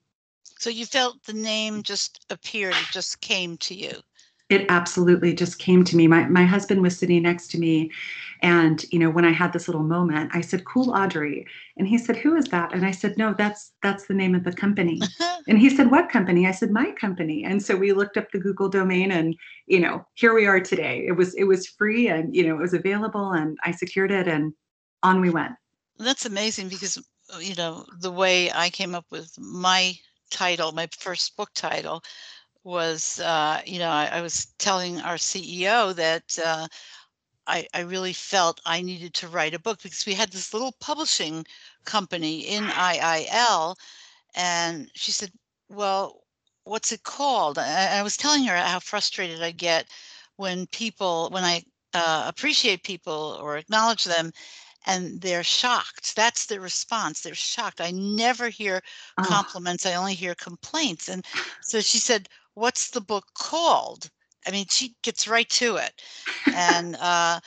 So 0.58 0.72
you 0.72 0.86
felt 0.88 1.24
the 1.24 1.34
name 1.34 1.84
just 1.84 2.26
appeared, 2.32 2.76
just 2.92 3.22
came 3.22 3.58
to 3.58 3.76
you. 3.76 3.92
It 4.50 4.66
absolutely 4.70 5.34
just 5.34 5.60
came 5.60 5.84
to 5.86 5.98
me. 5.98 6.08
My 6.08 6.28
my 6.28 6.46
husband 6.46 6.82
was 6.82 6.98
sitting 6.98 7.24
next 7.24 7.50
to 7.52 7.58
me 7.58 7.92
and, 8.42 8.86
you 8.92 9.00
know, 9.00 9.10
when 9.10 9.26
I 9.26 9.32
had 9.32 9.54
this 9.54 9.68
little 9.68 9.84
moment, 9.84 10.32
I 10.34 10.42
said, 10.42 10.66
"Cool 10.66 10.92
Audrey." 10.92 11.46
And 11.78 11.88
he 11.88 11.98
said, 11.98 12.18
"Who 12.18 12.36
is 12.36 12.46
that?" 12.46 12.74
And 12.74 12.86
I 12.86 12.92
said, 12.92 13.18
"No, 13.18 13.34
that's 13.34 13.72
that's 13.82 14.08
the 14.08 14.14
name 14.14 14.36
of 14.36 14.44
the 14.44 14.52
company." 14.54 15.02
and 15.48 15.58
he 15.58 15.70
said, 15.70 15.90
"What 15.90 16.10
company?" 16.10 16.46
I 16.48 16.52
said, 16.52 16.72
"My 16.72 16.92
company." 16.92 17.44
And 17.44 17.64
so 17.64 17.76
we 17.76 17.94
looked 17.94 18.18
up 18.18 18.32
the 18.32 18.40
Google 18.40 18.70
domain 18.70 19.12
and, 19.12 19.36
you 19.68 19.80
know, 19.80 20.06
here 20.16 20.34
we 20.34 20.46
are 20.46 20.60
today. 20.60 21.06
It 21.08 21.14
was 21.14 21.34
it 21.36 21.46
was 21.46 21.68
free 21.68 22.08
and, 22.08 22.36
you 22.36 22.46
know, 22.46 22.56
it 22.56 22.62
was 22.62 22.74
available 22.74 23.32
and 23.32 23.58
I 23.64 23.72
secured 23.72 24.12
it 24.12 24.28
and 24.28 24.54
on 25.02 25.22
we 25.22 25.30
went. 25.30 25.54
That's 25.98 26.26
amazing 26.26 26.70
because 26.70 27.00
you 27.40 27.56
know, 27.56 27.86
the 28.00 28.12
way 28.12 28.52
I 28.52 28.70
came 28.70 28.94
up 28.94 29.06
with 29.10 29.32
my 29.40 29.96
title, 30.30 30.72
my 30.72 30.88
first 31.00 31.36
book 31.36 31.50
title 31.56 32.04
was, 32.66 33.20
uh, 33.20 33.62
you 33.66 33.78
know, 33.78 33.90
I, 33.90 34.08
I, 34.08 34.22
was 34.22 34.48
telling 34.58 35.00
our 35.02 35.16
CEO 35.16 35.94
that 35.96 36.38
uh, 36.44 36.68
I, 37.46 37.68
I 37.76 37.82
really 37.82 38.12
felt 38.12 38.60
I 38.66 38.82
needed 38.82 39.14
to 39.16 39.28
write 39.28 39.54
a 39.54 39.60
book 39.60 39.82
because 39.84 40.06
we 40.06 40.16
had 40.16 40.32
this 40.32 40.52
little 40.52 40.74
publishing 40.80 41.46
company 41.86 42.40
in 42.40 42.64
IIL. 42.64 43.76
And 44.34 44.90
she 44.96 45.12
said, 45.12 45.32
Well, 45.70 46.24
what's 46.64 46.92
it 46.92 47.04
called? 47.04 47.60
I, 47.60 48.00
I 48.00 48.02
was 48.02 48.18
telling 48.18 48.44
her 48.46 48.58
how 48.58 48.80
frustrated 48.80 49.44
I 49.44 49.52
get 49.52 49.88
when 50.38 50.66
people, 50.68 51.30
when 51.30 51.44
I 51.44 51.64
uh, 51.94 52.26
appreciate 52.28 52.84
people 52.84 53.38
or 53.40 53.58
acknowledge 53.58 54.06
them 54.06 54.32
and 54.88 55.22
they're 55.22 55.44
shocked. 55.44 56.16
That's 56.16 56.48
the 56.48 56.60
response. 56.60 57.22
They're 57.22 57.36
shocked. 57.36 57.80
I 57.80 57.92
never 57.92 58.50
hear 58.50 58.82
oh. 59.20 59.24
compliments. 59.24 59.86
I 59.86 59.94
only 59.94 60.16
hear 60.16 60.36
complaints. 60.36 61.10
And 61.10 61.26
so 61.62 61.80
she 61.80 62.00
said, 62.00 62.28
What's 62.56 62.90
the 62.90 63.02
book 63.02 63.26
called? 63.36 64.10
I 64.48 64.52
mean, 64.52 64.66
she 64.70 64.96
gets 65.04 65.28
right 65.28 65.50
to 65.52 65.78
it, 65.78 66.02
and 66.52 66.96
uh, 66.96 67.40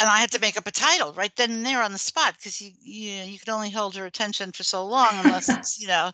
and 0.00 0.08
I 0.08 0.18
had 0.18 0.30
to 0.32 0.40
make 0.40 0.56
up 0.56 0.66
a 0.66 0.72
title 0.72 1.12
right 1.14 1.34
then 1.36 1.52
and 1.52 1.66
there 1.66 1.82
on 1.82 1.92
the 1.92 1.98
spot 1.98 2.34
because 2.36 2.60
you 2.60 2.72
you 2.80 3.12
you 3.24 3.38
can 3.38 3.52
only 3.54 3.70
hold 3.70 3.96
her 3.96 4.06
attention 4.06 4.52
for 4.52 4.64
so 4.64 4.84
long 4.86 5.18
unless 5.18 5.50
it's 5.54 5.78
you 5.80 5.88
know 5.88 6.10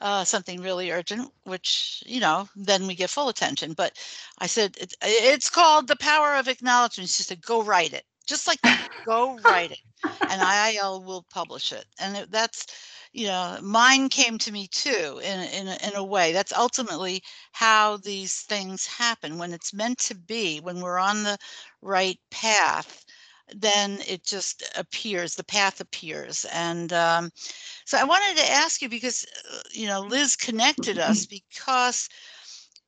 uh, 0.00 0.24
something 0.24 0.60
really 0.62 0.90
urgent, 0.90 1.32
which 1.44 2.02
you 2.06 2.20
know 2.20 2.48
then 2.56 2.86
we 2.86 2.94
get 2.94 3.10
full 3.10 3.28
attention. 3.28 3.74
But 3.74 3.98
I 4.38 4.46
said 4.46 4.76
it, 4.80 4.94
it's 5.02 5.50
called 5.50 5.88
the 5.88 5.96
power 5.96 6.34
of 6.36 6.48
acknowledgement. 6.48 7.10
She 7.10 7.22
said, 7.24 7.42
"Go 7.42 7.62
write 7.62 7.92
it." 7.94 8.04
Just 8.30 8.48
like 8.48 8.62
that, 8.62 8.88
go 9.06 9.38
write 9.40 9.72
it. 9.72 9.80
and 10.28 10.42
IIL 10.42 11.04
will 11.04 11.26
publish 11.30 11.72
it. 11.72 11.86
And 12.00 12.16
it, 12.16 12.32
that's, 12.32 12.66
you 13.12 13.26
know, 13.26 13.58
mine 13.62 14.08
came 14.08 14.38
to 14.38 14.52
me 14.52 14.68
too 14.68 15.20
in 15.24 15.40
in 15.40 15.68
a, 15.68 15.78
in 15.88 15.96
a 15.96 16.04
way. 16.04 16.32
That's 16.32 16.52
ultimately 16.52 17.22
how 17.52 17.98
these 17.98 18.42
things 18.42 18.86
happen 18.86 19.38
when 19.38 19.52
it's 19.52 19.74
meant 19.74 19.98
to 20.00 20.16
be. 20.16 20.60
When 20.60 20.80
we're 20.80 20.98
on 20.98 21.24
the 21.24 21.38
right 21.82 22.18
path, 22.30 23.04
then 23.56 24.00
it 24.08 24.24
just 24.24 24.64
appears. 24.76 25.36
The 25.36 25.44
path 25.44 25.80
appears, 25.80 26.46
and 26.52 26.92
um, 26.92 27.30
so 27.86 27.98
I 27.98 28.04
wanted 28.04 28.38
to 28.38 28.50
ask 28.52 28.82
you 28.82 28.88
because 28.88 29.26
uh, 29.52 29.62
you 29.72 29.86
know 29.88 30.02
Liz 30.02 30.36
connected 30.36 30.98
us 30.98 31.26
because 31.30 32.08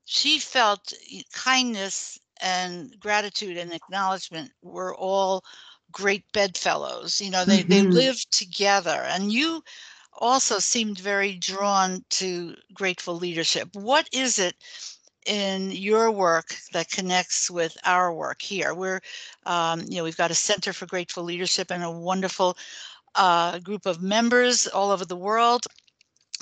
she 0.04 0.38
felt 0.38 0.92
kindness 1.34 2.20
and 2.42 2.94
gratitude 3.00 3.56
and 3.56 3.72
acknowledgement 3.72 4.50
were 4.62 4.94
all 4.94 5.44
great 5.92 6.24
bedfellows. 6.32 7.20
You 7.20 7.30
know, 7.30 7.44
they 7.44 7.60
mm-hmm. 7.60 7.68
they 7.68 7.82
lived 7.82 8.30
together, 8.32 9.04
and 9.08 9.32
you 9.32 9.62
also 10.18 10.58
seemed 10.58 10.98
very 10.98 11.34
drawn 11.34 12.04
to 12.10 12.54
grateful 12.74 13.14
leadership. 13.14 13.68
What 13.74 14.08
is 14.12 14.38
it 14.38 14.56
in 15.26 15.70
your 15.70 16.10
work 16.10 16.56
that 16.72 16.90
connects 16.90 17.50
with 17.50 17.76
our 17.84 18.12
work 18.12 18.42
here? 18.42 18.74
We're, 18.74 19.00
um, 19.46 19.82
you 19.88 19.96
know, 19.98 20.04
we've 20.04 20.16
got 20.16 20.30
a 20.30 20.34
Center 20.34 20.72
for 20.72 20.86
Grateful 20.86 21.24
Leadership 21.24 21.70
and 21.70 21.82
a 21.82 21.90
wonderful 21.90 22.56
uh, 23.14 23.58
group 23.58 23.86
of 23.86 24.02
members 24.02 24.66
all 24.66 24.90
over 24.90 25.04
the 25.04 25.16
world. 25.16 25.66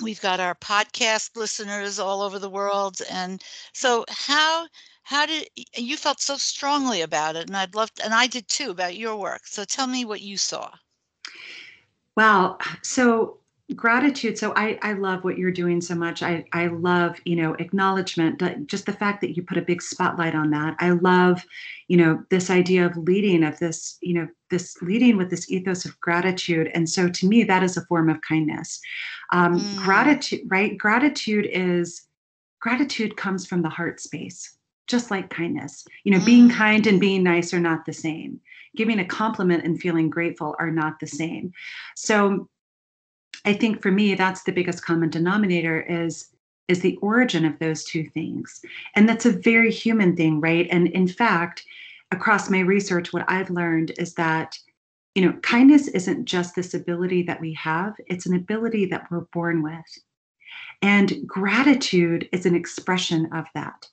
We've 0.01 0.21
got 0.21 0.39
our 0.39 0.55
podcast 0.55 1.35
listeners 1.35 1.99
all 1.99 2.21
over 2.21 2.39
the 2.39 2.49
world, 2.49 2.97
and 3.09 3.41
so 3.73 4.03
how 4.09 4.65
how 5.03 5.25
did 5.25 5.47
you 5.75 5.97
felt 5.97 6.19
so 6.19 6.37
strongly 6.37 7.01
about 7.01 7.35
it 7.35 7.47
and 7.47 7.57
i'd 7.57 7.75
love 7.75 7.93
to, 7.93 8.03
and 8.03 8.13
i 8.13 8.27
did 8.27 8.47
too 8.47 8.71
about 8.71 8.95
your 8.95 9.15
work 9.15 9.41
so 9.45 9.63
tell 9.63 9.87
me 9.87 10.05
what 10.05 10.21
you 10.21 10.37
saw. 10.37 10.71
Well 12.15 12.59
so 12.81 13.41
gratitude 13.75 14.37
so 14.37 14.53
i 14.55 14.77
i 14.81 14.93
love 14.93 15.23
what 15.23 15.37
you're 15.37 15.51
doing 15.51 15.79
so 15.79 15.95
much 15.95 16.21
i 16.21 16.43
i 16.51 16.67
love 16.67 17.17
you 17.25 17.35
know 17.35 17.53
acknowledgement 17.55 18.41
just 18.67 18.85
the 18.85 18.93
fact 18.93 19.21
that 19.21 19.35
you 19.35 19.43
put 19.43 19.57
a 19.57 19.61
big 19.61 19.81
spotlight 19.81 20.35
on 20.35 20.49
that 20.49 20.75
i 20.79 20.89
love 20.89 21.45
you 21.87 21.97
know 21.97 22.21
this 22.29 22.49
idea 22.49 22.85
of 22.85 22.97
leading 22.97 23.43
of 23.43 23.57
this 23.59 23.97
you 24.01 24.13
know 24.13 24.27
this 24.49 24.75
leading 24.81 25.15
with 25.17 25.29
this 25.29 25.49
ethos 25.49 25.85
of 25.85 25.97
gratitude 26.01 26.69
and 26.73 26.89
so 26.89 27.07
to 27.07 27.27
me 27.27 27.43
that 27.43 27.63
is 27.63 27.77
a 27.77 27.85
form 27.85 28.09
of 28.09 28.19
kindness. 28.21 28.79
Um, 29.31 29.61
mm. 29.61 29.75
gratitude 29.77 30.41
right 30.47 30.77
gratitude 30.77 31.47
is 31.51 32.07
gratitude 32.59 33.15
comes 33.15 33.45
from 33.45 33.61
the 33.61 33.69
heart 33.69 34.01
space 34.01 34.57
just 34.91 35.09
like 35.09 35.29
kindness. 35.29 35.85
You 36.03 36.11
know, 36.11 36.19
mm. 36.19 36.25
being 36.25 36.49
kind 36.49 36.85
and 36.85 36.99
being 36.99 37.23
nice 37.23 37.53
are 37.53 37.59
not 37.59 37.85
the 37.85 37.93
same. 37.93 38.39
Giving 38.75 38.99
a 38.99 39.05
compliment 39.05 39.65
and 39.65 39.79
feeling 39.79 40.09
grateful 40.09 40.55
are 40.59 40.71
not 40.71 40.99
the 40.99 41.07
same. 41.07 41.51
So 41.95 42.47
I 43.45 43.53
think 43.53 43.81
for 43.81 43.91
me, 43.91 44.13
that's 44.13 44.43
the 44.43 44.51
biggest 44.51 44.85
common 44.85 45.09
denominator 45.09 45.81
is 45.81 46.27
is 46.67 46.81
the 46.81 46.97
origin 46.97 47.43
of 47.43 47.59
those 47.59 47.83
two 47.83 48.05
things. 48.09 48.61
And 48.95 49.09
that's 49.09 49.25
a 49.25 49.31
very 49.31 49.71
human 49.71 50.15
thing, 50.15 50.39
right? 50.39 50.67
And 50.71 50.87
in 50.89 51.07
fact, 51.07 51.65
across 52.11 52.49
my 52.49 52.59
research, 52.59 53.11
what 53.11 53.25
I've 53.27 53.49
learned 53.49 53.91
is 53.97 54.13
that 54.13 54.57
you 55.15 55.25
know, 55.25 55.33
kindness 55.41 55.87
isn't 55.89 56.25
just 56.25 56.55
this 56.55 56.73
ability 56.73 57.23
that 57.23 57.41
we 57.41 57.53
have, 57.53 57.93
it's 58.07 58.25
an 58.25 58.35
ability 58.35 58.85
that 58.85 59.09
we're 59.11 59.25
born 59.33 59.61
with. 59.61 60.03
And 60.81 61.27
gratitude 61.27 62.29
is 62.31 62.45
an 62.45 62.55
expression 62.55 63.29
of 63.33 63.45
that. 63.53 63.87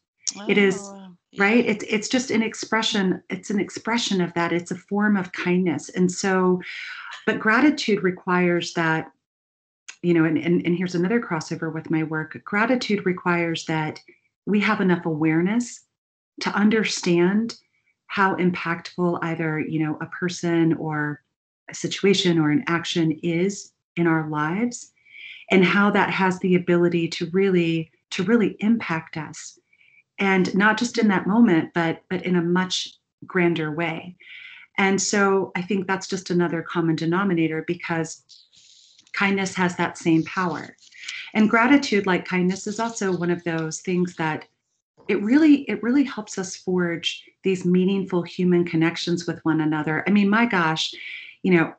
It 0.49 0.59
is 0.59 0.79
oh, 0.83 1.17
right. 1.39 1.65
It's 1.65 1.85
it's 1.89 2.09
just 2.09 2.31
an 2.31 2.43
expression. 2.43 3.23
It's 3.31 3.51
an 3.51 3.61
expression 3.61 4.21
of 4.21 4.33
that. 4.35 4.53
It's 4.53 4.71
a 4.71 4.77
form 4.77 5.17
of 5.17 5.33
kindness. 5.33 5.89
And 5.91 6.11
so, 6.11 6.61
but 7.27 7.39
gratitude 7.39 8.03
requires 8.03 8.73
that, 8.75 9.11
you 10.03 10.15
know, 10.15 10.25
and, 10.25 10.39
and, 10.39 10.65
and 10.65 10.77
here's 10.77 10.95
another 10.95 11.21
crossover 11.21 11.73
with 11.73 11.91
my 11.91 12.03
work. 12.03 12.39
Gratitude 12.45 13.05
requires 13.07 13.65
that 13.67 14.01
we 14.47 14.61
have 14.61 14.81
enough 14.81 15.07
awareness 15.07 15.81
to 16.41 16.51
understand 16.51 17.57
how 18.07 18.35
impactful 18.37 19.19
either, 19.23 19.61
you 19.61 19.85
know, 19.85 19.99
a 20.01 20.07
person 20.07 20.73
or 20.75 21.23
a 21.69 21.75
situation 21.75 22.39
or 22.39 22.51
an 22.51 22.65
action 22.67 23.13
is 23.23 23.73
in 23.97 24.07
our 24.07 24.29
lives 24.29 24.93
and 25.51 25.65
how 25.65 25.91
that 25.91 26.11
has 26.11 26.39
the 26.39 26.55
ability 26.55 27.09
to 27.09 27.27
really 27.31 27.91
to 28.11 28.23
really 28.23 28.57
impact 28.61 29.19
us 29.19 29.59
and 30.19 30.55
not 30.55 30.79
just 30.79 30.99
in 30.99 31.09
that 31.09 31.27
moment 31.27 31.71
but 31.75 32.03
but 32.11 32.25
in 32.25 32.37
a 32.37 32.43
much 32.43 32.89
grander 33.27 33.73
way. 33.73 34.17
And 34.77 35.01
so 35.01 35.53
i 35.57 35.63
think 35.63 35.87
that's 35.87 36.07
just 36.07 36.31
another 36.31 36.63
common 36.63 36.97
denominator 36.97 37.65
because 37.67 38.23
kindness 39.13 39.55
has 39.55 39.77
that 39.77 39.99
same 39.99 40.23
power. 40.25 40.77
And 41.35 41.51
gratitude 41.51 42.07
like 42.07 42.25
kindness 42.25 42.67
is 42.67 42.81
also 42.81 43.17
one 43.17 43.31
of 43.31 43.45
those 43.45 43.81
things 43.81 44.17
that 44.17 44.47
it 45.09 45.23
really 45.23 45.63
it 45.63 45.83
really 45.83 46.05
helps 46.05 46.39
us 46.39 46.57
forge 46.57 47.25
these 47.43 47.65
meaningful 47.65 48.23
human 48.23 48.65
connections 48.65 49.27
with 49.27 49.45
one 49.45 49.61
another. 49.61 50.05
I 50.07 50.11
mean 50.11 50.29
my 50.29 50.47
gosh 50.47 50.95
you 51.43 51.55
know 51.55 51.75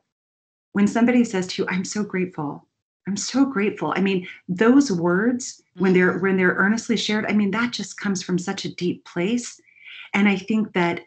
when 0.72 0.86
somebody 0.86 1.24
says 1.24 1.46
to 1.46 1.62
you 1.62 1.68
i'm 1.68 1.84
so 1.84 2.02
grateful 2.02 2.66
I'm 3.06 3.16
so 3.16 3.44
grateful. 3.44 3.92
I 3.96 4.00
mean, 4.00 4.26
those 4.48 4.92
words 4.92 5.62
when 5.76 5.92
they're 5.92 6.12
mm-hmm. 6.12 6.22
when 6.22 6.36
they're 6.36 6.54
earnestly 6.54 6.96
shared, 6.96 7.26
I 7.26 7.32
mean, 7.32 7.50
that 7.52 7.72
just 7.72 7.98
comes 7.98 8.22
from 8.22 8.38
such 8.38 8.64
a 8.64 8.74
deep 8.74 9.04
place. 9.04 9.60
And 10.14 10.28
I 10.28 10.36
think 10.36 10.72
that 10.74 11.00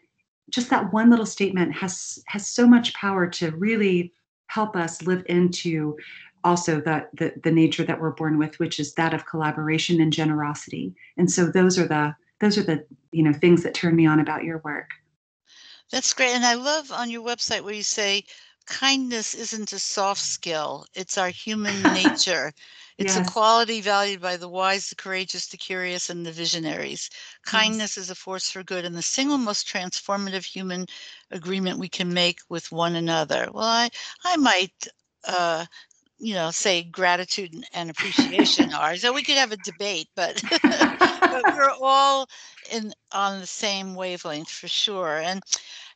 just 0.50 0.70
that 0.70 0.92
one 0.92 1.10
little 1.10 1.26
statement 1.26 1.74
has 1.74 2.22
has 2.26 2.48
so 2.48 2.66
much 2.66 2.94
power 2.94 3.26
to 3.28 3.52
really 3.52 4.12
help 4.48 4.76
us 4.76 5.02
live 5.02 5.24
into 5.28 5.96
also 6.42 6.80
the, 6.80 7.06
the 7.14 7.32
the 7.42 7.50
nature 7.50 7.84
that 7.84 8.00
we're 8.00 8.10
born 8.10 8.38
with, 8.38 8.58
which 8.58 8.78
is 8.78 8.94
that 8.94 9.14
of 9.14 9.26
collaboration 9.26 10.00
and 10.00 10.12
generosity. 10.12 10.94
And 11.16 11.30
so 11.30 11.46
those 11.46 11.78
are 11.78 11.86
the 11.86 12.14
those 12.40 12.58
are 12.58 12.62
the 12.62 12.84
you 13.12 13.22
know 13.22 13.32
things 13.32 13.62
that 13.62 13.74
turn 13.74 13.96
me 13.96 14.06
on 14.06 14.20
about 14.20 14.44
your 14.44 14.58
work. 14.58 14.90
That's 15.90 16.12
great. 16.12 16.34
And 16.34 16.44
I 16.44 16.54
love 16.54 16.90
on 16.90 17.10
your 17.10 17.22
website 17.22 17.62
where 17.62 17.74
you 17.74 17.82
say 17.82 18.24
kindness 18.66 19.34
isn't 19.34 19.72
a 19.72 19.78
soft 19.78 20.20
skill, 20.20 20.86
it's 20.94 21.18
our 21.18 21.30
human 21.30 21.82
nature. 21.94 22.52
It's 22.96 23.16
yes. 23.16 23.28
a 23.28 23.32
quality 23.32 23.80
valued 23.80 24.20
by 24.20 24.36
the 24.36 24.48
wise, 24.48 24.88
the 24.88 24.94
courageous, 24.94 25.48
the 25.48 25.56
curious, 25.56 26.10
and 26.10 26.24
the 26.24 26.30
visionaries. 26.30 27.10
Kindness 27.44 27.96
yes. 27.96 28.04
is 28.04 28.10
a 28.10 28.14
force 28.14 28.50
for 28.50 28.62
good 28.62 28.84
and 28.84 28.94
the 28.94 29.02
single 29.02 29.38
most 29.38 29.66
transformative 29.66 30.44
human 30.44 30.86
agreement 31.32 31.80
we 31.80 31.88
can 31.88 32.14
make 32.14 32.38
with 32.48 32.70
one 32.70 32.94
another. 32.94 33.48
Well, 33.52 33.64
I, 33.64 33.90
I 34.24 34.36
might 34.36 34.86
uh, 35.26 35.66
you 36.18 36.34
know, 36.34 36.50
say 36.50 36.82
gratitude 36.82 37.54
and 37.74 37.90
appreciation 37.90 38.72
are. 38.74 38.96
So 38.96 39.12
we 39.12 39.22
could 39.22 39.36
have 39.36 39.52
a 39.52 39.56
debate, 39.56 40.08
but, 40.14 40.42
but 40.62 41.44
we're 41.52 41.74
all 41.82 42.28
in 42.72 42.92
on 43.12 43.40
the 43.40 43.46
same 43.46 43.94
wavelength 43.94 44.48
for 44.48 44.68
sure. 44.68 45.18
And 45.18 45.42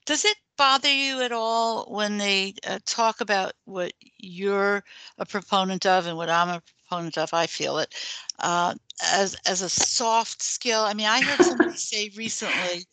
does 0.08 0.24
it 0.24 0.38
bother 0.56 0.90
you 0.90 1.20
at 1.20 1.32
all 1.32 1.84
when 1.92 2.16
they 2.16 2.54
uh, 2.66 2.78
talk 2.86 3.20
about 3.20 3.52
what 3.66 3.92
you're 4.16 4.82
a 5.18 5.26
proponent 5.26 5.84
of 5.84 6.06
and 6.06 6.16
what 6.16 6.30
I'm 6.30 6.48
a 6.48 6.62
proponent 6.88 7.18
of? 7.18 7.34
I 7.34 7.46
feel 7.46 7.76
it 7.76 7.94
uh, 8.38 8.74
as 9.04 9.36
as 9.46 9.60
a 9.60 9.68
soft 9.68 10.42
skill. 10.42 10.80
I 10.80 10.94
mean, 10.94 11.06
I 11.06 11.20
heard 11.20 11.42
somebody 11.42 11.72
say 11.76 12.10
recently, 12.16 12.86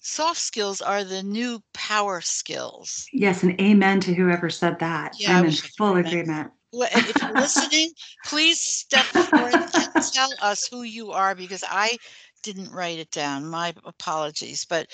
soft 0.00 0.40
skills 0.40 0.80
are 0.80 1.04
the 1.04 1.22
new 1.22 1.62
power 1.74 2.22
skills. 2.22 3.06
Yes, 3.12 3.42
and 3.42 3.60
amen 3.60 4.00
to 4.00 4.14
whoever 4.14 4.48
said 4.48 4.78
that. 4.78 5.16
Yeah, 5.20 5.36
I'm 5.38 5.44
in 5.44 5.52
full 5.52 5.96
agreement. 5.96 6.50
If 6.72 7.22
you're 7.22 7.36
listening, 7.36 7.90
please 8.24 8.58
step 8.58 9.04
forward 9.04 9.58
and 9.74 9.88
tell 10.14 10.32
us 10.40 10.66
who 10.66 10.82
you 10.82 11.12
are 11.12 11.34
because 11.34 11.64
I 11.68 11.98
didn't 12.42 12.72
write 12.72 12.98
it 12.98 13.10
down. 13.10 13.46
My 13.46 13.74
apologies. 13.84 14.64
But 14.64 14.88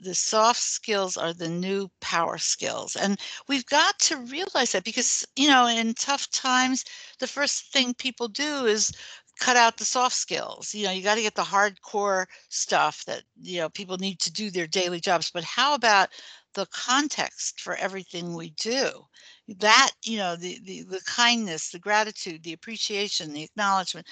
the 0.00 0.14
soft 0.14 0.60
skills 0.60 1.16
are 1.16 1.32
the 1.32 1.48
new 1.48 1.90
power 2.00 2.38
skills. 2.38 2.96
And 2.96 3.18
we've 3.48 3.66
got 3.66 3.98
to 4.00 4.16
realize 4.16 4.72
that 4.72 4.84
because, 4.84 5.24
you 5.36 5.48
know, 5.48 5.66
in 5.66 5.94
tough 5.94 6.30
times, 6.30 6.84
the 7.18 7.26
first 7.26 7.72
thing 7.72 7.94
people 7.94 8.28
do 8.28 8.66
is 8.66 8.92
cut 9.38 9.56
out 9.56 9.76
the 9.76 9.84
soft 9.84 10.14
skills. 10.14 10.74
You 10.74 10.86
know, 10.86 10.92
you 10.92 11.02
got 11.02 11.16
to 11.16 11.22
get 11.22 11.34
the 11.34 11.42
hardcore 11.42 12.26
stuff 12.48 13.04
that, 13.06 13.22
you 13.40 13.58
know, 13.60 13.68
people 13.68 13.96
need 13.98 14.20
to 14.20 14.32
do 14.32 14.50
their 14.50 14.66
daily 14.66 15.00
jobs. 15.00 15.30
But 15.30 15.44
how 15.44 15.74
about 15.74 16.08
the 16.54 16.66
context 16.66 17.60
for 17.60 17.74
everything 17.76 18.34
we 18.34 18.50
do? 18.50 18.90
That, 19.58 19.90
you 20.04 20.18
know, 20.18 20.36
the, 20.36 20.58
the, 20.64 20.82
the 20.82 21.00
kindness, 21.06 21.70
the 21.70 21.78
gratitude, 21.78 22.42
the 22.42 22.52
appreciation, 22.52 23.32
the 23.32 23.42
acknowledgement. 23.42 24.06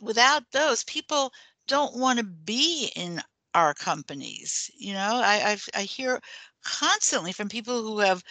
Without 0.00 0.42
those, 0.52 0.84
people 0.84 1.32
don't 1.66 1.96
want 1.96 2.18
to 2.18 2.24
be 2.24 2.90
in 2.96 3.22
our 3.54 3.74
companies. 3.74 4.70
You 4.76 4.94
know, 4.94 5.20
I 5.22 5.50
I've, 5.52 5.68
I 5.74 5.82
hear 5.82 6.20
constantly 6.64 7.32
from 7.32 7.48
people 7.48 7.82
who 7.82 7.98
have 8.00 8.22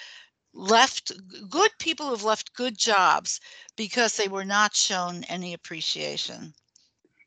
left 0.54 1.12
good 1.50 1.72
people 1.80 2.08
who've 2.10 2.24
left 2.24 2.54
good 2.54 2.78
jobs 2.78 3.40
because 3.78 4.16
they 4.18 4.28
were 4.28 4.46
not 4.46 4.76
shown 4.76 5.24
any 5.26 5.54
appreciation. 5.54 6.54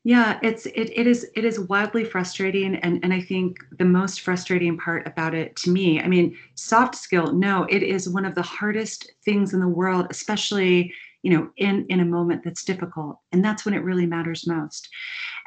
Yeah, 0.05 0.37
it's 0.43 0.65
it, 0.65 0.91
it 0.97 1.07
is 1.07 1.29
it 1.33 1.45
is 1.45 1.59
wildly 1.61 2.03
frustrating 2.03 2.75
and 2.75 2.99
and 3.03 3.13
I 3.13 3.21
think 3.21 3.57
the 3.77 3.85
most 3.85 4.21
frustrating 4.21 4.77
part 4.77 5.07
about 5.07 5.33
it 5.33 5.55
to 5.57 5.71
me, 5.71 6.01
I 6.01 6.07
mean, 6.07 6.37
soft 6.55 6.95
skill, 6.95 7.31
no, 7.31 7.63
it 7.69 7.83
is 7.83 8.09
one 8.09 8.25
of 8.25 8.35
the 8.35 8.41
hardest 8.41 9.09
things 9.23 9.53
in 9.53 9.61
the 9.61 9.67
world, 9.67 10.07
especially, 10.09 10.93
you 11.21 11.31
know, 11.31 11.49
in 11.55 11.85
in 11.87 12.01
a 12.01 12.05
moment 12.05 12.43
that's 12.43 12.65
difficult. 12.65 13.19
And 13.31 13.43
that's 13.45 13.63
when 13.63 13.73
it 13.73 13.83
really 13.83 14.05
matters 14.05 14.45
most. 14.45 14.89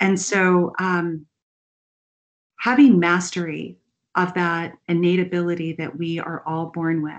And 0.01 0.19
so 0.19 0.73
um 0.79 1.27
having 2.59 2.99
mastery 2.99 3.77
of 4.15 4.33
that 4.35 4.75
innate 4.89 5.21
ability 5.21 5.75
that 5.75 5.97
we 5.97 6.19
are 6.19 6.43
all 6.47 6.67
born 6.67 7.03
with 7.03 7.13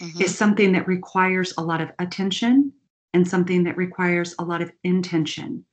hmm 0.00 0.20
is 0.20 0.36
something 0.36 0.72
that 0.72 0.86
requires 0.86 1.54
a 1.58 1.62
lot 1.62 1.80
of 1.80 1.90
attention 1.98 2.72
and 3.14 3.26
something 3.26 3.64
that 3.64 3.76
requires 3.76 4.34
a 4.38 4.44
lot 4.44 4.62
of 4.62 4.70
intention 4.84 5.64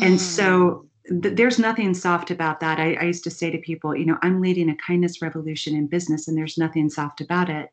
and 0.00 0.16
Mm. 0.16 0.20
so 0.20 0.86
th- 1.22 1.36
there's 1.36 1.58
nothing 1.58 1.94
soft 1.94 2.30
about 2.30 2.60
that. 2.60 2.78
I, 2.78 2.94
I 2.94 3.04
used 3.04 3.24
to 3.24 3.30
say 3.30 3.50
to 3.50 3.58
people, 3.58 3.96
you 3.96 4.04
know, 4.04 4.18
I'm 4.22 4.40
leading 4.40 4.68
a 4.70 4.76
kindness 4.76 5.22
revolution 5.22 5.74
in 5.74 5.86
business, 5.86 6.28
and 6.28 6.36
there's 6.36 6.58
nothing 6.58 6.90
soft 6.90 7.20
about 7.20 7.48
it. 7.48 7.70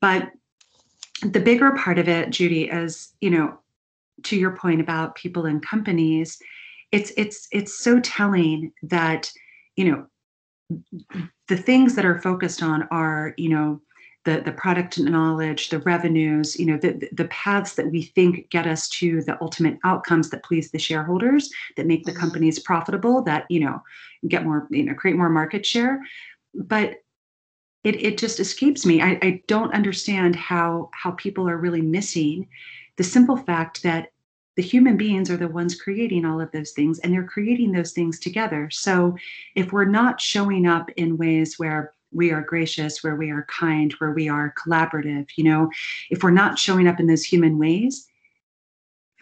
But 0.00 0.30
the 1.22 1.40
bigger 1.40 1.72
part 1.72 1.98
of 1.98 2.08
it, 2.08 2.30
Judy, 2.30 2.64
is, 2.64 3.12
you 3.20 3.30
know, 3.30 3.58
to 4.24 4.36
your 4.36 4.56
point 4.56 4.80
about 4.80 5.14
people 5.14 5.46
and 5.46 5.64
companies, 5.64 6.38
it's 6.92 7.12
it's 7.16 7.48
it's 7.52 7.78
so 7.78 8.00
telling 8.00 8.72
that, 8.82 9.30
you 9.76 9.90
know, 9.90 10.06
the 11.48 11.56
things 11.56 11.94
that 11.94 12.04
are 12.04 12.20
focused 12.20 12.62
on 12.62 12.84
are, 12.90 13.34
you 13.36 13.48
know, 13.48 13.80
the, 14.24 14.40
the 14.44 14.52
product 14.52 14.98
knowledge, 14.98 15.68
the 15.70 15.80
revenues, 15.80 16.58
you 16.58 16.66
know, 16.66 16.76
the, 16.76 17.08
the 17.12 17.24
paths 17.26 17.74
that 17.74 17.90
we 17.90 18.02
think 18.02 18.48
get 18.50 18.66
us 18.66 18.88
to 18.88 19.20
the 19.22 19.36
ultimate 19.42 19.78
outcomes 19.84 20.30
that 20.30 20.44
please 20.44 20.70
the 20.70 20.78
shareholders, 20.78 21.50
that 21.76 21.86
make 21.86 22.04
the 22.04 22.12
hmm 22.12 22.20
companies 22.20 22.60
profitable, 22.60 23.22
that, 23.22 23.46
you 23.48 23.58
know, 23.58 23.82
get 24.28 24.44
more, 24.44 24.68
you 24.70 24.84
know, 24.84 24.94
create 24.94 25.16
more 25.16 25.28
market 25.28 25.66
share. 25.66 26.00
But 26.54 27.02
it, 27.82 28.00
it 28.00 28.18
just 28.18 28.38
escapes 28.38 28.86
me. 28.86 29.02
I, 29.02 29.18
I 29.22 29.42
don't 29.48 29.74
understand 29.74 30.36
how 30.36 30.90
how 30.92 31.12
people 31.12 31.48
are 31.48 31.56
really 31.56 31.82
missing 31.82 32.48
the 32.96 33.04
simple 33.04 33.36
fact 33.36 33.82
that 33.82 34.12
the 34.56 34.62
human 34.62 34.96
beings 34.96 35.30
are 35.30 35.36
the 35.36 35.48
ones 35.48 35.80
creating 35.80 36.24
all 36.24 36.40
of 36.40 36.52
those 36.52 36.72
things 36.72 36.98
and 36.98 37.12
they're 37.12 37.24
creating 37.24 37.72
those 37.72 37.92
things 37.92 38.18
together. 38.18 38.68
So 38.70 39.16
if 39.54 39.72
we're 39.72 39.84
not 39.86 40.20
showing 40.20 40.66
up 40.66 40.90
in 40.96 41.16
ways 41.16 41.58
where 41.58 41.92
we 42.12 42.30
are 42.30 42.42
gracious, 42.42 43.02
where 43.02 43.16
we 43.16 43.30
are 43.30 43.46
kind, 43.48 43.92
where 43.94 44.12
we 44.12 44.28
are 44.28 44.54
collaborative, 44.62 45.30
you 45.36 45.44
know, 45.44 45.70
if 46.10 46.22
we're 46.22 46.30
not 46.30 46.58
showing 46.58 46.86
up 46.86 47.00
in 47.00 47.06
those 47.06 47.24
human 47.24 47.58
ways, 47.58 48.06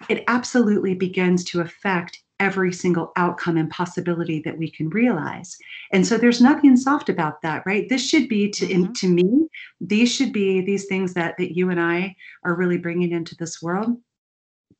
it 0.08 0.24
absolutely 0.26 0.94
begins 0.94 1.44
to 1.44 1.60
affect 1.60 2.22
every 2.40 2.72
single 2.72 3.12
outcome 3.16 3.58
and 3.58 3.70
possibility 3.70 4.40
that 4.40 4.56
we 4.56 4.70
can 4.70 4.88
realize. 4.88 5.56
And 5.92 6.06
so 6.06 6.16
there's 6.16 6.40
nothing 6.40 6.74
soft 6.74 7.10
about 7.10 7.42
that, 7.42 7.62
right? 7.66 7.86
This 7.88 8.08
should 8.08 8.28
be 8.28 8.50
to 8.52 8.68
in, 8.68 8.86
hmm 8.86 8.92
to 8.94 9.08
me, 9.08 9.46
these 9.80 10.12
should 10.12 10.32
be 10.32 10.62
these 10.62 10.86
things 10.86 11.14
that 11.14 11.36
that 11.38 11.54
you 11.54 11.70
and 11.70 11.80
I 11.80 12.16
are 12.44 12.54
really 12.54 12.78
bringing 12.78 13.12
into 13.12 13.36
this 13.36 13.62
world 13.62 13.96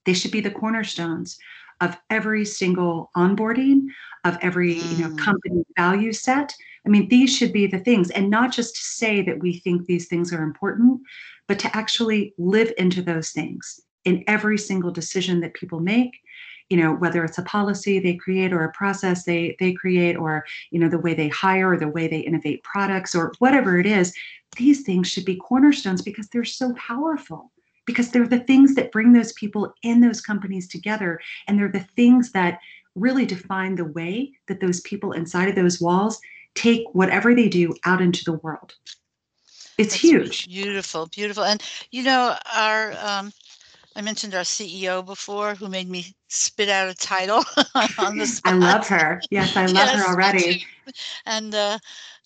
they 0.05 0.15
should 0.15 0.31
be 0.31 0.41
the 0.41 0.51
cornerstones 0.51 1.39
of 1.81 1.97
every 2.11 2.45
single 2.45 3.11
onboarding, 3.17 3.87
of 4.25 4.37
every, 4.43 4.87
you 4.91 4.97
know, 4.99 5.09
Mm. 5.11 5.17
company 5.17 5.65
value 5.77 6.13
set. 6.13 6.55
I 6.87 6.89
mean, 6.89 7.09
these 7.09 7.35
should 7.35 7.53
be 7.53 7.67
the 7.67 7.79
things, 7.79 8.11
and 8.11 8.31
not 8.31 8.53
just 8.53 8.75
to 8.77 8.83
say 8.83 9.23
that 9.23 9.41
we 9.41 9.59
think 9.59 9.87
these 9.87 10.09
things 10.09 10.33
are 10.33 10.43
important, 10.43 11.01
but 11.49 11.59
to 11.61 11.77
actually 11.77 12.35
live 12.39 12.73
into 12.79 13.03
those 13.03 13.31
things 13.31 13.81
in 14.05 14.25
every 14.27 14.57
single 14.59 14.91
decision 14.91 15.41
that 15.41 15.55
people 15.55 15.81
make. 15.81 16.21
You 16.71 16.77
know, 16.79 16.93
whether 16.95 17.25
it's 17.25 17.39
a 17.39 17.43
policy 17.43 17.99
they 17.99 18.15
create 18.15 18.53
or 18.53 18.65
a 18.65 18.73
process 18.73 19.25
they 19.25 19.57
they 19.59 19.73
create, 19.73 20.17
or 20.17 20.45
you 20.71 20.79
know, 20.79 20.89
the 20.89 20.99
way 20.99 21.15
they 21.15 21.29
hire 21.29 21.73
or 21.73 21.79
the 21.79 21.89
way 21.89 22.07
they 22.09 22.21
innovate 22.21 22.63
products 22.63 23.15
or 23.15 23.33
whatever 23.41 23.79
it 23.79 23.87
is, 23.87 24.15
these 24.57 24.83
things 24.83 25.09
should 25.09 25.25
be 25.25 25.37
cornerstones 25.37 26.01
because 26.03 26.29
they're 26.29 26.45
so 26.45 26.73
powerful 26.75 27.51
because 27.91 28.11
they're 28.11 28.27
the 28.27 28.41
things 28.41 28.75
that 28.75 28.93
bring 28.93 29.13
those 29.13 29.33
people 29.35 29.75
in 29.83 30.01
those 30.01 30.21
companies 30.21 30.69
together 30.69 31.21
and 31.47 31.59
they're 31.59 31.73
the 31.73 31.87
things 31.97 32.33
that 32.33 32.59
really 32.95 33.27
define 33.27 33.75
the 33.75 33.85
way 33.85 34.33
that 34.49 34.61
those 34.61 34.81
people 34.81 35.13
inside 35.13 35.49
of 35.49 35.55
those 35.55 35.81
walls 35.81 36.21
take 36.55 36.85
whatever 36.93 37.35
they 37.35 37.49
do 37.49 37.75
out 37.85 38.01
into 38.01 38.25
the 38.25 38.33
world 38.33 38.75
it's 39.79 39.95
That's 39.95 40.03
huge 40.03 40.47
beautiful, 40.47 41.07
beautiful. 41.07 41.45
And 41.45 41.63
you 41.91 42.03
know, 42.03 42.37
our 42.55 42.93
um, 42.99 43.33
I 44.01 44.03
mentioned 44.03 44.35
our 44.35 44.45
CEO 44.45 45.05
before, 45.05 45.55
who 45.55 45.69
made 45.69 45.91
me 45.91 46.15
spit 46.27 46.71
out 46.71 46.89
a 46.89 46.95
title 46.95 47.45
on 47.99 48.17
the 48.17 48.41
i 48.47 48.53
love 48.55 48.89
her 48.89 49.21
yes 49.31 49.55
i 49.59 49.67
love 49.67 49.91
her 49.91 49.99
Yes, 49.99 50.07
too. 50.07 50.09
already 50.09 50.65
And 51.27 51.55
uh, 51.55 51.79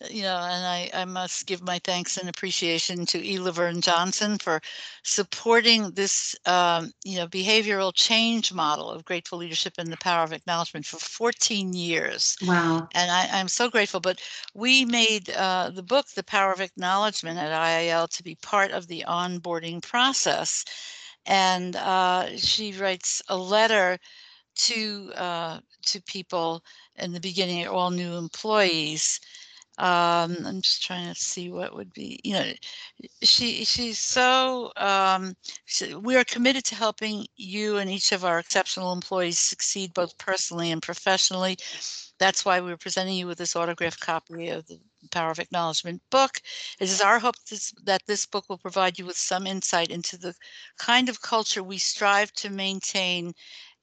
you 0.08 0.22
know, 0.22 0.36
and 0.36 0.64
I, 0.64 0.90
I 0.94 1.04
must 1.04 1.46
give 1.46 1.62
my 1.62 1.80
thanks 1.82 2.16
and 2.16 2.28
appreciation 2.28 3.04
to 3.06 3.18
E. 3.18 3.38
LaVerne 3.38 3.82
Johnson 3.82 4.38
for 4.38 4.60
supporting 5.02 5.90
this, 5.90 6.36
um, 6.46 6.92
you 7.04 7.16
know, 7.16 7.26
behavioral 7.26 7.92
change 7.92 8.52
model 8.52 8.88
of 8.88 9.04
grateful 9.04 9.38
leadership 9.38 9.74
and 9.76 9.90
the 9.92 9.96
power 9.96 10.22
of 10.22 10.32
acknowledgement 10.32 10.86
for 10.86 10.98
14 10.98 11.72
years. 11.72 12.36
wow 12.46 12.88
And 12.94 13.10
I, 13.10 13.28
I'm 13.32 13.48
so 13.48 13.68
grateful. 13.68 14.00
But 14.00 14.20
we 14.54 14.84
made 14.84 15.28
uh, 15.30 15.70
the 15.74 15.82
book, 15.82 16.06
The 16.14 16.22
Power 16.22 16.52
of 16.52 16.60
Acknowledgement 16.60 17.38
at 17.38 17.50
IIL, 17.52 18.08
to 18.10 18.22
be 18.22 18.36
part 18.36 18.70
of 18.70 18.86
the 18.86 19.04
onboarding 19.08 19.82
process. 19.82 20.64
And 21.26 21.76
uh, 21.76 22.36
she 22.36 22.72
writes 22.72 23.22
a 23.28 23.36
letter 23.36 23.98
to 24.56 25.12
uh, 25.16 25.60
to 25.86 26.02
people 26.02 26.64
in 26.96 27.12
the 27.12 27.20
beginning, 27.20 27.66
all 27.66 27.90
new 27.90 28.14
employees. 28.14 29.20
Um, 29.78 30.36
I'm 30.46 30.60
just 30.62 30.84
trying 30.84 31.12
to 31.12 31.20
see 31.20 31.50
what 31.50 31.74
would 31.74 31.92
be, 31.92 32.20
you 32.22 32.34
know, 32.34 32.52
she 33.22 33.64
she's 33.64 33.98
so 33.98 34.72
um, 34.76 35.34
she, 35.66 35.94
we 35.94 36.16
are 36.16 36.24
committed 36.24 36.64
to 36.66 36.76
helping 36.76 37.26
you 37.36 37.78
and 37.78 37.90
each 37.90 38.12
of 38.12 38.24
our 38.24 38.38
exceptional 38.38 38.92
employees 38.92 39.38
succeed 39.40 39.92
both 39.94 40.16
personally 40.18 40.70
and 40.70 40.80
professionally. 40.82 41.58
That's 42.24 42.42
why 42.42 42.58
we're 42.58 42.78
presenting 42.78 43.16
you 43.16 43.26
with 43.26 43.36
this 43.36 43.54
autographed 43.54 44.00
copy 44.00 44.48
of 44.48 44.66
the 44.66 44.80
Power 45.10 45.30
of 45.30 45.38
Acknowledgement 45.38 46.00
book. 46.08 46.40
It 46.80 46.88
is 46.88 47.02
our 47.02 47.18
hope 47.18 47.34
this, 47.50 47.70
that 47.84 48.00
this 48.06 48.24
book 48.24 48.46
will 48.48 48.56
provide 48.56 48.98
you 48.98 49.04
with 49.04 49.18
some 49.18 49.46
insight 49.46 49.90
into 49.90 50.16
the 50.16 50.34
kind 50.78 51.10
of 51.10 51.20
culture 51.20 51.62
we 51.62 51.76
strive 51.76 52.32
to 52.36 52.48
maintain 52.48 53.34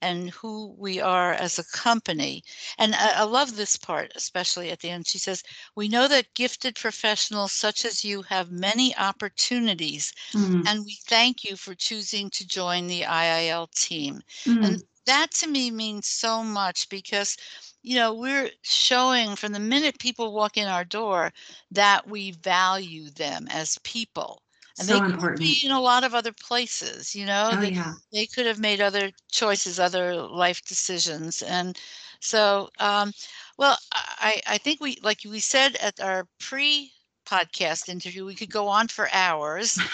and 0.01 0.31
who 0.31 0.73
we 0.79 0.99
are 0.99 1.33
as 1.33 1.59
a 1.59 1.63
company. 1.65 2.43
And 2.79 2.95
I, 2.95 3.11
I 3.17 3.23
love 3.25 3.55
this 3.55 3.77
part, 3.77 4.11
especially 4.15 4.71
at 4.71 4.79
the 4.79 4.89
end. 4.89 5.05
She 5.05 5.19
says, 5.19 5.43
We 5.75 5.87
know 5.87 6.07
that 6.07 6.33
gifted 6.33 6.73
professionals 6.73 7.51
such 7.51 7.85
as 7.85 8.03
you 8.03 8.23
have 8.23 8.49
many 8.49 8.97
opportunities, 8.97 10.11
mm, 10.33 10.67
and 10.67 10.83
we 10.83 10.97
thank 11.05 11.43
you 11.43 11.55
for 11.55 11.75
choosing 11.75 12.31
to 12.31 12.47
join 12.47 12.87
the 12.87 13.03
IIL 13.03 13.69
team. 13.75 14.23
And 14.47 14.77
mm. 14.77 14.83
that 15.05 15.29
to 15.35 15.47
me 15.47 15.69
means 15.69 16.07
so 16.07 16.43
much 16.43 16.89
because 16.89 17.37
you 17.81 17.95
know 17.95 18.13
we're 18.13 18.49
showing 18.61 19.35
from 19.35 19.51
the 19.53 19.59
minute 19.59 19.99
people 19.99 20.33
walk 20.33 20.57
in 20.57 20.67
our 20.67 20.83
door 20.83 21.31
that 21.71 22.07
we 22.07 22.31
value 22.31 23.09
them 23.09 23.47
as 23.51 23.77
people 23.83 24.41
and 24.79 24.87
they 24.89 24.99
so 24.99 25.01
could 25.01 25.35
be 25.35 25.59
in 25.63 25.71
a 25.71 25.81
lot 25.81 26.03
of 26.03 26.13
other 26.13 26.31
places 26.33 27.15
you 27.15 27.25
know 27.25 27.53
oh 27.53 27.59
that 27.59 27.73
yeah. 27.73 27.93
they 28.11 28.25
could 28.25 28.45
have 28.45 28.59
made 28.59 28.81
other 28.81 29.11
choices 29.31 29.79
other 29.79 30.15
life 30.15 30.61
decisions 30.65 31.41
and 31.41 31.77
so 32.19 32.69
um 32.79 33.11
well 33.57 33.77
i 33.93 34.41
i 34.47 34.57
think 34.57 34.79
we 34.81 34.97
like 35.03 35.19
we 35.25 35.39
said 35.39 35.75
at 35.77 35.99
our 35.99 36.25
pre 36.39 36.91
podcast 37.25 37.89
interview 37.89 38.25
we 38.25 38.35
could 38.35 38.51
go 38.51 38.67
on 38.67 38.87
for 38.87 39.07
hours. 39.13 39.79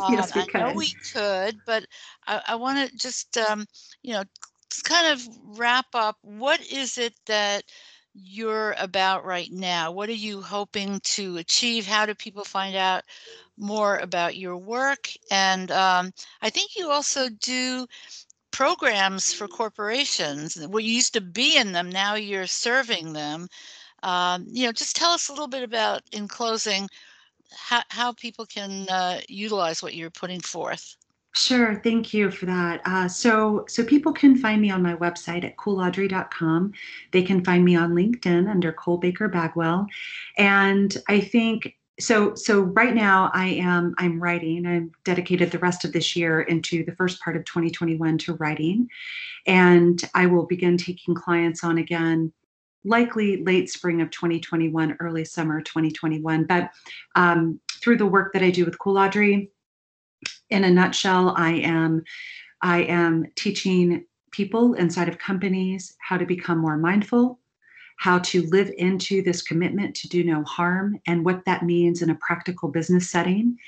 Um, 0.00 0.12
yes 0.12 0.34
we 0.34 0.44
I 0.44 0.46
know 0.54 0.72
we 0.72 0.94
could, 1.12 1.64
but 1.64 1.86
I, 2.26 2.42
I 2.48 2.54
want 2.56 2.78
to 2.90 2.96
just, 2.96 3.36
um, 3.36 3.66
you 4.02 4.12
know, 4.14 4.24
kind 4.82 5.06
of 5.12 5.26
wrap 5.58 5.86
up. 5.94 6.16
What 6.22 6.60
is 6.70 6.98
it 6.98 7.14
that 7.26 7.64
you're 8.14 8.74
about 8.78 9.24
right 9.24 9.50
now? 9.52 9.92
What 9.92 10.08
are 10.08 10.12
you 10.12 10.42
hoping 10.42 11.00
to 11.04 11.36
achieve? 11.38 11.86
How 11.86 12.06
do 12.06 12.14
people 12.14 12.44
find 12.44 12.76
out 12.76 13.04
more 13.56 13.98
about 13.98 14.36
your 14.36 14.56
work? 14.56 15.08
And 15.30 15.70
um, 15.70 16.12
I 16.42 16.50
think 16.50 16.76
you 16.76 16.90
also 16.90 17.28
do 17.40 17.86
programs 18.50 19.32
for 19.32 19.48
corporations. 19.48 20.58
Well, 20.68 20.80
you 20.80 20.92
used 20.94 21.14
to 21.14 21.20
be 21.20 21.56
in 21.56 21.72
them, 21.72 21.90
now 21.90 22.16
you're 22.16 22.46
serving 22.46 23.12
them. 23.12 23.48
Um, 24.02 24.46
you 24.50 24.66
know, 24.66 24.72
just 24.72 24.96
tell 24.96 25.10
us 25.10 25.28
a 25.28 25.32
little 25.32 25.48
bit 25.48 25.62
about, 25.62 26.02
in 26.12 26.28
closing, 26.28 26.88
how 27.52 27.82
how 27.88 28.12
people 28.12 28.46
can, 28.46 28.88
uh, 28.88 29.20
utilize 29.28 29.82
what 29.82 29.94
you're 29.94 30.10
putting 30.10 30.40
forth. 30.40 30.97
Sure, 31.34 31.80
thank 31.84 32.12
you 32.14 32.30
for 32.30 32.46
that. 32.46 32.80
Uh, 32.84 33.06
so, 33.06 33.64
so 33.68 33.84
people 33.84 34.12
can 34.12 34.36
find 34.36 34.60
me 34.60 34.70
on 34.70 34.82
my 34.82 34.96
website 34.96 35.44
at 35.44 35.56
coolaudrey.com. 35.56 36.72
They 37.12 37.22
can 37.22 37.44
find 37.44 37.64
me 37.64 37.76
on 37.76 37.92
LinkedIn 37.92 38.50
under 38.50 38.72
Cole 38.72 38.98
Baker 38.98 39.28
Bagwell. 39.28 39.86
And 40.36 40.96
I 41.08 41.20
think 41.20 41.76
so 42.00 42.34
so 42.34 42.60
right 42.60 42.94
now 42.94 43.30
i 43.34 43.46
am 43.46 43.94
i'm 43.98 44.20
writing 44.20 44.66
i'm 44.66 44.90
dedicated 45.04 45.50
the 45.50 45.58
rest 45.58 45.84
of 45.84 45.92
this 45.92 46.14
year 46.14 46.42
into 46.42 46.84
the 46.84 46.94
first 46.94 47.20
part 47.20 47.36
of 47.36 47.44
2021 47.44 48.18
to 48.18 48.34
writing 48.34 48.88
and 49.46 50.08
i 50.14 50.24
will 50.26 50.46
begin 50.46 50.76
taking 50.76 51.14
clients 51.14 51.64
on 51.64 51.78
again 51.78 52.32
likely 52.84 53.42
late 53.44 53.68
spring 53.68 54.00
of 54.00 54.10
2021 54.10 54.96
early 55.00 55.24
summer 55.24 55.60
2021 55.60 56.44
but 56.44 56.70
um, 57.16 57.58
through 57.68 57.96
the 57.96 58.06
work 58.06 58.32
that 58.32 58.42
i 58.42 58.50
do 58.50 58.64
with 58.64 58.78
Cool-Audrey 58.78 59.50
in 60.50 60.64
a 60.64 60.70
nutshell 60.70 61.34
i 61.36 61.50
am 61.50 62.02
i 62.62 62.82
am 62.82 63.26
teaching 63.36 64.04
people 64.30 64.74
inside 64.74 65.08
of 65.08 65.18
companies 65.18 65.96
how 66.00 66.16
to 66.16 66.26
become 66.26 66.58
more 66.58 66.76
mindful 66.76 67.38
how 67.98 68.18
to 68.20 68.46
live 68.46 68.72
into 68.78 69.22
this 69.22 69.42
commitment 69.42 69.94
to 69.96 70.08
do 70.08 70.24
no 70.24 70.42
harm 70.44 70.98
and 71.06 71.24
what 71.24 71.44
that 71.44 71.64
means 71.64 72.00
in 72.00 72.10
a 72.10 72.14
practical 72.14 72.68
business 72.68 73.10
setting. 73.10 73.58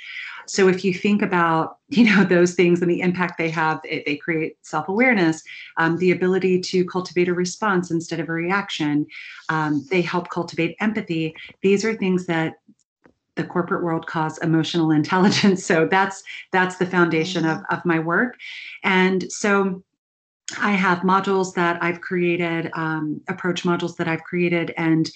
So 0.46 0.68
if 0.68 0.84
you 0.84 0.94
think 0.94 1.20
about, 1.20 1.78
you 1.88 2.04
know, 2.04 2.24
those 2.24 2.54
things 2.54 2.80
and 2.80 2.90
the 2.90 3.00
impact 3.00 3.38
they 3.38 3.50
have, 3.50 3.80
they 3.82 4.18
create 4.22 4.56
self-awareness, 4.62 5.42
um, 5.76 5.96
the 5.98 6.12
ability 6.12 6.60
to 6.60 6.84
cultivate 6.84 7.28
a 7.28 7.34
response 7.34 7.90
instead 7.90 8.20
of 8.20 8.28
a 8.28 8.32
reaction. 8.32 9.04
Um, 9.48 9.84
they 9.90 10.00
help 10.00 10.30
cultivate 10.30 10.76
empathy. 10.80 11.34
These 11.62 11.84
are 11.84 11.94
things 11.94 12.26
that 12.26 12.54
the 13.36 13.44
corporate 13.44 13.82
world 13.82 14.06
calls 14.06 14.38
emotional 14.38 14.90
intelligence. 15.00 15.64
So 15.64 15.86
that's 15.86 16.22
that's 16.52 16.76
the 16.76 16.86
foundation 16.86 17.44
of, 17.46 17.62
of 17.70 17.84
my 17.84 17.98
work. 17.98 18.36
And 18.82 19.30
so 19.30 19.82
I 20.58 20.72
have 20.72 21.00
modules 21.00 21.54
that 21.54 21.82
I've 21.82 22.00
created, 22.00 22.70
um, 22.74 23.20
approach 23.28 23.62
modules 23.62 23.96
that 23.96 24.08
I've 24.08 24.24
created, 24.24 24.74
and 24.76 25.08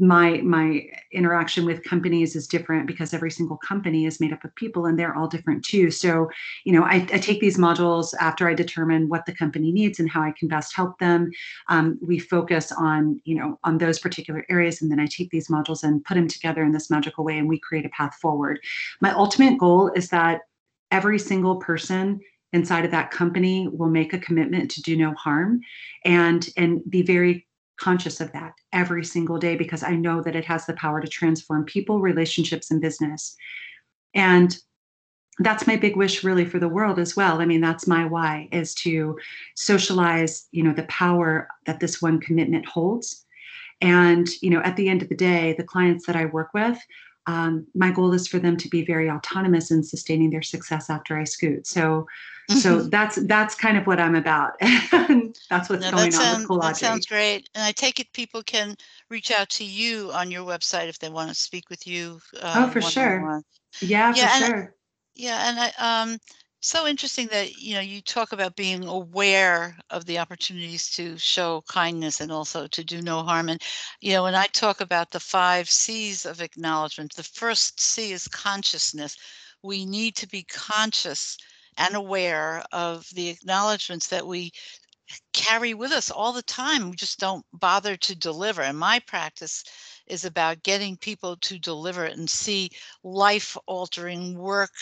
my 0.00 0.40
my 0.42 0.86
interaction 1.12 1.66
with 1.66 1.84
companies 1.84 2.34
is 2.34 2.46
different 2.46 2.86
because 2.86 3.12
every 3.12 3.30
single 3.30 3.58
company 3.58 4.06
is 4.06 4.18
made 4.18 4.32
up 4.32 4.42
of 4.42 4.54
people 4.54 4.86
and 4.86 4.98
they're 4.98 5.14
all 5.14 5.28
different 5.28 5.62
too. 5.64 5.90
So 5.90 6.30
you 6.64 6.72
know 6.72 6.84
i, 6.84 6.96
I 7.12 7.18
take 7.18 7.40
these 7.40 7.58
modules 7.58 8.14
after 8.18 8.48
i 8.48 8.54
determine 8.54 9.08
what 9.08 9.26
the 9.26 9.34
company 9.34 9.72
needs 9.72 10.00
and 10.00 10.08
how 10.08 10.22
i 10.22 10.32
can 10.32 10.48
best 10.48 10.74
help 10.74 10.98
them. 10.98 11.30
Um, 11.68 11.98
we 12.00 12.18
focus 12.18 12.72
on 12.72 13.20
you 13.24 13.34
know 13.34 13.58
on 13.64 13.78
those 13.78 13.98
particular 13.98 14.46
areas 14.48 14.80
and 14.80 14.90
then 14.90 15.00
i 15.00 15.06
take 15.06 15.30
these 15.30 15.48
modules 15.48 15.82
and 15.82 16.04
put 16.04 16.14
them 16.14 16.28
together 16.28 16.62
in 16.64 16.72
this 16.72 16.90
magical 16.90 17.24
way 17.24 17.38
and 17.38 17.48
we 17.48 17.58
create 17.58 17.84
a 17.84 17.90
path 17.90 18.14
forward. 18.20 18.60
My 19.00 19.12
ultimate 19.12 19.58
goal 19.58 19.92
is 19.94 20.08
that 20.08 20.42
every 20.90 21.18
single 21.18 21.56
person 21.56 22.20
inside 22.54 22.84
of 22.84 22.90
that 22.92 23.10
company 23.10 23.68
will 23.68 23.90
make 23.90 24.14
a 24.14 24.18
commitment 24.18 24.70
to 24.70 24.80
do 24.80 24.96
no 24.96 25.12
harm 25.14 25.60
and 26.04 26.48
and 26.56 26.80
be 26.88 27.02
very 27.02 27.46
conscious 27.78 28.20
of 28.20 28.32
that 28.32 28.52
every 28.72 29.04
single 29.04 29.38
day 29.38 29.56
because 29.56 29.82
I 29.82 29.96
know 29.96 30.22
that 30.22 30.36
it 30.36 30.44
has 30.44 30.66
the 30.66 30.74
power 30.74 31.00
to 31.00 31.08
transform 31.08 31.64
people, 31.64 32.00
relationships, 32.00 32.70
and 32.70 32.80
business. 32.80 33.36
And 34.14 34.56
that's 35.38 35.66
my 35.66 35.76
big 35.76 35.96
wish 35.96 36.22
really 36.22 36.44
for 36.44 36.58
the 36.58 36.68
world 36.68 36.98
as 36.98 37.16
well. 37.16 37.40
I 37.40 37.44
mean, 37.44 37.60
that's 37.60 37.88
my 37.88 38.04
why 38.04 38.48
is 38.52 38.74
to 38.76 39.18
socialize, 39.56 40.46
you 40.52 40.62
know, 40.62 40.72
the 40.72 40.84
power 40.84 41.48
that 41.66 41.80
this 41.80 42.00
one 42.00 42.20
commitment 42.20 42.66
holds. 42.66 43.24
And, 43.80 44.28
you 44.40 44.50
know, 44.50 44.60
at 44.60 44.76
the 44.76 44.88
end 44.88 45.02
of 45.02 45.08
the 45.08 45.16
day, 45.16 45.54
the 45.58 45.64
clients 45.64 46.06
that 46.06 46.14
I 46.14 46.26
work 46.26 46.50
with, 46.54 46.78
um, 47.26 47.66
my 47.74 47.90
goal 47.90 48.12
is 48.12 48.28
for 48.28 48.38
them 48.38 48.56
to 48.58 48.68
be 48.68 48.84
very 48.84 49.10
autonomous 49.10 49.70
in 49.70 49.82
sustaining 49.82 50.30
their 50.30 50.42
success 50.42 50.90
after 50.90 51.18
I 51.18 51.24
scoot. 51.24 51.66
So, 51.66 52.06
so 52.50 52.78
mm-hmm. 52.78 52.88
that's 52.90 53.16
that's 53.26 53.54
kind 53.54 53.78
of 53.78 53.86
what 53.86 53.98
I'm 53.98 54.14
about. 54.14 54.52
that's 54.60 55.70
what's 55.70 55.82
no, 55.82 55.90
going 55.90 56.10
that 56.10 56.34
on 56.34 56.38
with 56.40 56.48
Cool 56.48 56.60
That 56.60 56.76
sounds 56.76 57.06
great. 57.06 57.48
And 57.54 57.64
I 57.64 57.72
take 57.72 58.00
it 58.00 58.12
people 58.12 58.42
can 58.42 58.76
reach 59.08 59.30
out 59.30 59.48
to 59.50 59.64
you 59.64 60.10
on 60.12 60.30
your 60.30 60.44
website 60.44 60.88
if 60.88 60.98
they 60.98 61.08
want 61.08 61.30
to 61.30 61.34
speak 61.34 61.70
with 61.70 61.86
you. 61.86 62.20
Uh, 62.40 62.66
oh, 62.66 62.70
for 62.70 62.82
sure. 62.82 63.42
Yeah, 63.80 64.12
yeah, 64.14 64.38
for 64.38 64.44
and, 64.44 64.44
sure. 64.44 64.74
Yeah, 65.14 65.48
and 65.48 65.58
I, 65.58 66.10
um, 66.10 66.18
so 66.64 66.86
interesting 66.86 67.26
that 67.26 67.56
you 67.56 67.74
know 67.74 67.80
you 67.80 68.00
talk 68.00 68.32
about 68.32 68.56
being 68.56 68.84
aware 68.84 69.76
of 69.90 70.06
the 70.06 70.18
opportunities 70.18 70.90
to 70.90 71.16
show 71.18 71.62
kindness 71.68 72.22
and 72.22 72.32
also 72.32 72.66
to 72.66 72.82
do 72.82 73.02
no 73.02 73.22
harm 73.22 73.50
and 73.50 73.60
you 74.00 74.14
know 74.14 74.22
when 74.22 74.34
i 74.34 74.46
talk 74.46 74.80
about 74.80 75.10
the 75.10 75.20
five 75.20 75.68
c's 75.68 76.24
of 76.24 76.40
acknowledgement 76.40 77.14
the 77.14 77.22
first 77.22 77.78
c 77.78 78.12
is 78.12 78.26
consciousness 78.28 79.14
we 79.62 79.84
need 79.84 80.16
to 80.16 80.26
be 80.26 80.42
conscious 80.44 81.36
and 81.76 81.94
aware 81.94 82.62
of 82.72 83.08
the 83.14 83.28
acknowledgments 83.28 84.08
that 84.08 84.26
we 84.26 84.52
carry 85.32 85.74
with 85.74 85.92
us 85.92 86.10
all 86.10 86.32
the 86.32 86.42
time 86.42 86.88
we 86.90 86.96
just 86.96 87.18
don't 87.18 87.44
bother 87.52 87.96
to 87.96 88.14
deliver 88.14 88.62
and 88.62 88.78
my 88.78 88.98
practice 89.00 89.62
is 90.06 90.24
about 90.24 90.62
getting 90.62 90.96
people 90.96 91.36
to 91.36 91.58
deliver 91.58 92.04
and 92.04 92.28
see 92.28 92.70
life 93.02 93.56
altering 93.66 94.36
work, 94.38 94.72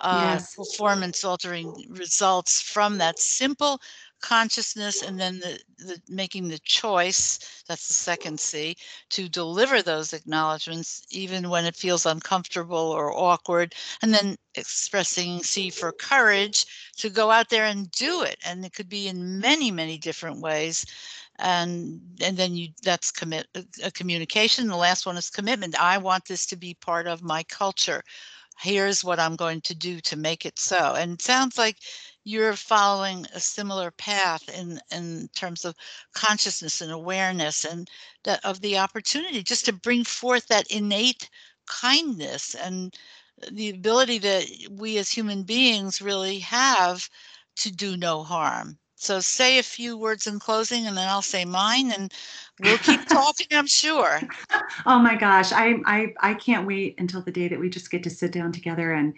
uh, 0.00 0.40
yes. 0.40 0.54
performance 0.56 1.24
altering 1.24 1.86
results 1.90 2.60
from 2.60 2.98
that 2.98 3.18
simple 3.18 3.80
consciousness 4.20 5.02
and 5.02 5.18
then 5.18 5.38
the, 5.40 5.58
the 5.78 6.00
making 6.08 6.48
the 6.48 6.58
choice 6.60 7.62
that's 7.68 7.88
the 7.88 7.94
second 7.94 8.38
c 8.38 8.76
to 9.08 9.28
deliver 9.28 9.82
those 9.82 10.12
acknowledgments 10.12 11.06
even 11.10 11.48
when 11.48 11.64
it 11.64 11.76
feels 11.76 12.06
uncomfortable 12.06 12.76
or 12.76 13.16
awkward 13.16 13.74
and 14.02 14.12
then 14.12 14.36
expressing 14.54 15.42
c 15.42 15.70
for 15.70 15.92
courage 15.92 16.66
to 16.96 17.08
go 17.08 17.30
out 17.30 17.48
there 17.48 17.64
and 17.64 17.90
do 17.92 18.22
it. 18.22 18.36
And 18.44 18.64
it 18.64 18.72
could 18.74 18.88
be 18.88 19.08
in 19.08 19.40
many 19.40 19.70
many 19.70 19.98
different 19.98 20.40
ways. 20.40 20.84
And 21.38 22.00
and 22.20 22.36
then 22.36 22.54
you 22.54 22.68
that's 22.82 23.10
commit 23.10 23.46
a 23.54 23.60
uh, 23.60 23.86
uh, 23.86 23.90
communication. 23.94 24.68
The 24.68 24.76
last 24.76 25.06
one 25.06 25.16
is 25.16 25.30
commitment. 25.30 25.80
I 25.80 25.98
want 25.98 26.26
this 26.26 26.46
to 26.46 26.56
be 26.56 26.74
part 26.74 27.06
of 27.06 27.22
my 27.22 27.42
culture. 27.44 28.02
Here's 28.60 29.02
what 29.02 29.18
i'm 29.18 29.36
going 29.36 29.62
to 29.62 29.74
do 29.74 30.00
to 30.00 30.16
make 30.16 30.44
it 30.44 30.58
so. 30.58 30.94
And 30.94 31.12
it 31.14 31.22
sounds 31.22 31.56
like 31.56 31.76
you're 32.30 32.54
following 32.54 33.26
a 33.34 33.40
similar 33.40 33.90
path 33.90 34.48
in 34.48 34.80
in 34.92 35.28
terms 35.34 35.64
of 35.64 35.74
consciousness 36.14 36.80
and 36.80 36.92
awareness 36.92 37.64
and 37.64 37.90
that 38.24 38.44
of 38.44 38.60
the 38.60 38.78
opportunity 38.78 39.42
just 39.42 39.64
to 39.64 39.72
bring 39.72 40.04
forth 40.04 40.46
that 40.46 40.70
innate 40.70 41.28
kindness 41.66 42.54
and 42.54 42.96
the 43.52 43.70
ability 43.70 44.18
that 44.18 44.44
we 44.70 44.98
as 44.98 45.10
human 45.10 45.42
beings 45.42 46.00
really 46.00 46.38
have 46.38 47.08
to 47.56 47.70
do 47.72 47.96
no 47.96 48.22
harm 48.22 48.78
so 49.00 49.18
say 49.18 49.58
a 49.58 49.62
few 49.62 49.96
words 49.96 50.26
in 50.26 50.38
closing 50.38 50.86
and 50.86 50.94
then 50.94 51.08
I'll 51.08 51.22
say 51.22 51.46
mine 51.46 51.90
and 51.90 52.12
we'll 52.62 52.76
keep 52.76 53.02
talking, 53.08 53.46
I'm 53.50 53.66
sure. 53.66 54.20
Oh 54.84 54.98
my 54.98 55.14
gosh. 55.16 55.52
I, 55.52 55.80
I, 55.86 56.12
I 56.20 56.34
can't 56.34 56.66
wait 56.66 56.96
until 56.98 57.22
the 57.22 57.32
day 57.32 57.48
that 57.48 57.58
we 57.58 57.70
just 57.70 57.90
get 57.90 58.02
to 58.02 58.10
sit 58.10 58.30
down 58.30 58.52
together 58.52 58.92
and, 58.92 59.14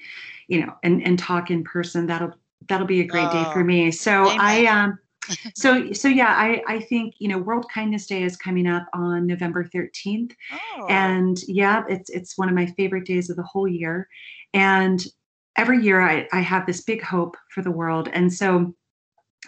you 0.47 0.65
know, 0.65 0.73
and, 0.85 1.03
and 1.05 1.19
talk 1.19 1.51
in 1.51 1.65
person. 1.65 2.07
That'll, 2.07 2.33
that'll 2.73 2.87
be 2.87 3.03
a 3.03 3.05
great 3.05 3.29
oh, 3.29 3.33
day 3.33 3.53
for 3.53 3.61
oh, 3.61 3.65
me. 3.65 3.91
So 3.91 4.31
amen. 4.31 4.41
I, 4.41 4.67
um, 4.67 4.99
so 5.55 5.93
so 5.93 6.09
yeah 6.09 6.35
i 6.37 6.61
i 6.67 6.81
think 6.81 7.15
you 7.21 7.29
know 7.29 7.39
world 7.39 7.65
kindness 7.73 8.07
day 8.07 8.25
is 8.25 8.37
coming 8.37 8.67
up 8.67 8.89
on 8.93 9.25
november 9.25 9.63
13th 9.65 10.33
oh. 10.53 10.87
and 10.89 11.43
yeah 11.47 11.85
it's 11.89 12.11
it's 12.11 12.37
one 12.37 12.49
of 12.49 12.57
my 12.57 12.67
favorite 12.67 13.05
days 13.05 13.31
of 13.31 13.37
the 13.37 13.43
whole 13.45 13.69
year 13.69 14.09
and 14.53 15.07
every 15.55 15.81
year 15.81 16.01
i 16.01 16.27
i 16.33 16.41
have 16.41 16.67
this 16.67 16.81
big 16.81 17.01
hope 17.01 17.37
for 17.55 17.63
the 17.63 17.71
world 17.71 18.09
and 18.13 18.33
so 18.33 18.75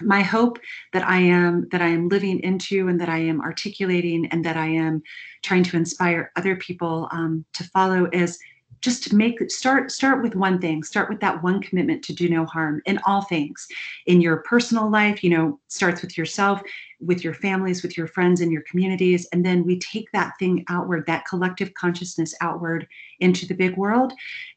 my 0.00 0.22
hope 0.22 0.60
that 0.92 1.04
i 1.08 1.18
am 1.18 1.66
that 1.72 1.82
i 1.82 1.88
am 1.88 2.08
living 2.08 2.38
into 2.44 2.86
and 2.86 3.00
that 3.00 3.08
i 3.08 3.18
am 3.18 3.40
articulating 3.40 4.26
and 4.26 4.44
that 4.44 4.56
i 4.56 4.66
am 4.66 5.02
trying 5.42 5.64
to 5.64 5.76
inspire 5.76 6.30
other 6.36 6.54
people 6.54 7.08
um, 7.10 7.44
to 7.52 7.64
follow 7.64 8.08
is 8.12 8.38
just 8.84 9.12
make 9.12 9.50
start 9.50 9.90
start 9.90 10.22
with 10.22 10.36
one 10.36 10.60
thing. 10.60 10.82
Start 10.82 11.08
with 11.08 11.20
that 11.20 11.42
one 11.42 11.60
commitment 11.60 12.04
to 12.04 12.12
do 12.12 12.28
no 12.28 12.44
harm 12.44 12.82
in 12.84 13.00
all 13.06 13.22
things. 13.22 13.66
In 14.06 14.20
your 14.20 14.38
personal 14.38 14.90
life 14.90 15.24
you 15.24 15.30
know 15.30 15.58
starts 15.68 16.02
with 16.02 16.16
yourself 16.18 16.62
with 17.00 17.24
your 17.24 17.34
families 17.34 17.82
with 17.82 17.96
your 17.96 18.06
friends 18.06 18.40
and 18.40 18.52
your 18.52 18.62
communities. 18.62 19.26
And 19.32 19.44
then 19.44 19.64
we 19.64 19.78
take 19.78 20.10
that 20.12 20.34
thing 20.38 20.64
outward 20.68 21.04
that 21.06 21.26
collective 21.26 21.74
consciousness 21.74 22.34
outward 22.40 22.86
into 23.20 23.46
the 23.46 23.54
big 23.54 23.76
world. 23.76 24.12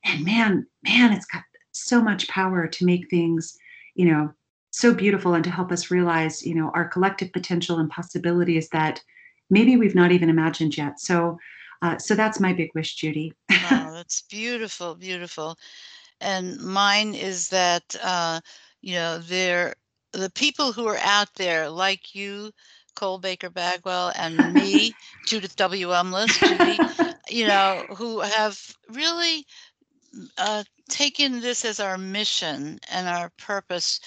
And 0.06 0.24
man 0.26 0.68
man 0.84 1.14
it's 1.14 1.26
got 1.26 1.44
so 1.72 2.02
much 2.02 2.28
power 2.28 2.68
to 2.68 2.86
make 2.86 3.10
things 3.10 3.58
you 3.96 4.06
know 4.06 4.34
so 4.72 4.94
beautiful 4.94 5.34
and 5.34 5.44
to 5.44 5.50
help 5.50 5.72
us 5.72 5.90
realize, 5.90 6.46
you 6.46 6.54
know, 6.54 6.70
our 6.76 6.88
collective 6.88 7.32
potential 7.34 7.80
and 7.80 7.90
possibilities 7.90 8.70
that 8.70 9.02
maybe 9.50 9.76
we've 9.76 9.96
not 9.96 10.12
even 10.12 10.30
imagined 10.30 10.78
yet. 10.78 11.00
So, 11.00 11.40
uh, 11.82 11.98
so 11.98 12.16
that's 12.16 12.40
my 12.40 12.54
big 12.54 12.70
wish, 12.76 12.96
Judy. 12.96 13.34
wow, 13.62 13.92
that's 13.94 14.22
beautiful, 14.24 14.96
beautiful. 14.96 15.58
And 16.20 16.58
mine 16.60 17.14
is 17.14 17.50
that, 17.50 17.96
uh, 18.04 18.42
you 18.82 18.96
know, 18.96 19.20
there, 19.20 19.76
the 20.14 20.32
people 20.32 20.72
who 20.72 20.88
are 20.88 20.98
out 20.98 21.34
there 21.36 21.70
like 21.70 22.16
you, 22.16 22.52
Cole 22.96 23.20
Baker 23.20 23.50
Bagwell, 23.50 24.12
and 24.16 24.54
me, 24.54 24.98
Judith 25.26 25.56
W. 25.58 25.90
Umlas, 25.90 26.42
Judy, 26.42 26.82
you 27.30 27.46
know, 27.46 27.86
who 27.98 28.22
have 28.22 28.60
really 28.90 29.46
uh, 30.38 30.64
taken 30.90 31.40
this 31.42 31.66
as 31.66 31.80
our 31.80 31.98
mission 31.98 32.80
and 32.90 33.08
our 33.08 33.32
purpose 33.38 34.00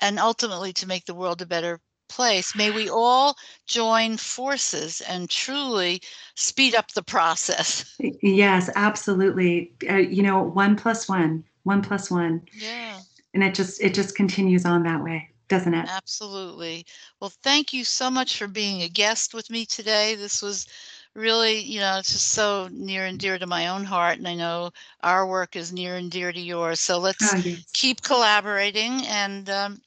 and 0.00 0.18
ultimately 0.18 0.72
to 0.74 0.86
make 0.86 1.04
the 1.06 1.14
world 1.14 1.42
a 1.42 1.46
better 1.46 1.80
place. 2.10 2.54
May 2.54 2.70
we 2.70 2.90
all 2.90 3.36
join 3.66 4.18
forces 4.18 5.00
and 5.00 5.30
truly 5.30 6.02
speed 6.34 6.74
up 6.74 6.92
the 6.92 7.02
process. 7.02 7.96
Yes, 8.22 8.70
absolutely. 8.76 9.72
Uh, 9.88 9.96
you 9.96 10.22
know, 10.22 10.42
one 10.42 10.76
plus 10.76 11.08
one, 11.08 11.44
one 11.64 11.82
plus 11.82 12.10
one. 12.10 12.42
Yeah. 12.52 12.98
And 13.34 13.44
it 13.44 13.54
just 13.54 13.80
it 13.82 13.94
just 13.94 14.16
continues 14.16 14.64
on 14.66 14.82
that 14.84 15.02
way, 15.04 15.30
doesn't 15.48 15.74
it? 15.74 15.88
Absolutely. 15.88 16.86
Well, 17.20 17.32
thank 17.42 17.72
you 17.72 17.84
so 17.84 18.10
much 18.10 18.36
for 18.36 18.46
being 18.48 18.82
a 18.82 18.88
guest 18.88 19.34
with 19.34 19.50
me 19.50 19.66
today. 19.66 20.14
This 20.14 20.42
was 20.42 20.66
really, 21.14 21.60
you 21.60 21.80
know, 21.80 21.98
it's 21.98 22.12
just 22.12 22.28
so 22.28 22.68
near 22.72 23.04
and 23.04 23.18
dear 23.18 23.38
to 23.38 23.46
my 23.46 23.68
own 23.68 23.84
heart. 23.84 24.18
And 24.18 24.28
I 24.28 24.34
know 24.34 24.72
our 25.02 25.26
work 25.26 25.56
is 25.56 25.72
near 25.72 25.96
and 25.96 26.10
dear 26.10 26.32
to 26.32 26.40
yours. 26.40 26.80
So 26.80 26.98
let's 26.98 27.34
Oh, 27.34 27.36
yes. 27.44 27.64
keep 27.72 28.02
collaborating. 28.02 29.06
And 29.06 29.48
um, 29.50 29.80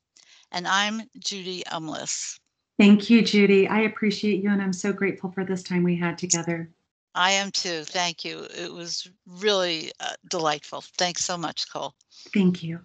and 0.50 0.66
I'm 0.66 1.02
Judy 1.18 1.62
Umlas. 1.70 2.38
Thank 2.78 3.10
you, 3.10 3.22
Judy. 3.22 3.68
I 3.68 3.80
appreciate 3.80 4.42
you, 4.42 4.50
and 4.50 4.62
I'm 4.62 4.72
so 4.72 4.92
grateful 4.92 5.30
for 5.30 5.44
this 5.44 5.62
time 5.62 5.82
we 5.82 5.96
had 5.96 6.16
together. 6.16 6.70
I 7.14 7.32
am 7.32 7.50
too. 7.50 7.84
Thank 7.84 8.24
you. 8.24 8.46
It 8.56 8.72
was 8.72 9.06
really 9.26 9.92
uh, 10.00 10.14
delightful. 10.30 10.82
Thanks 10.96 11.24
so 11.24 11.36
much, 11.36 11.70
Cole. 11.70 11.94
Thank 12.32 12.62
you. 12.62 12.80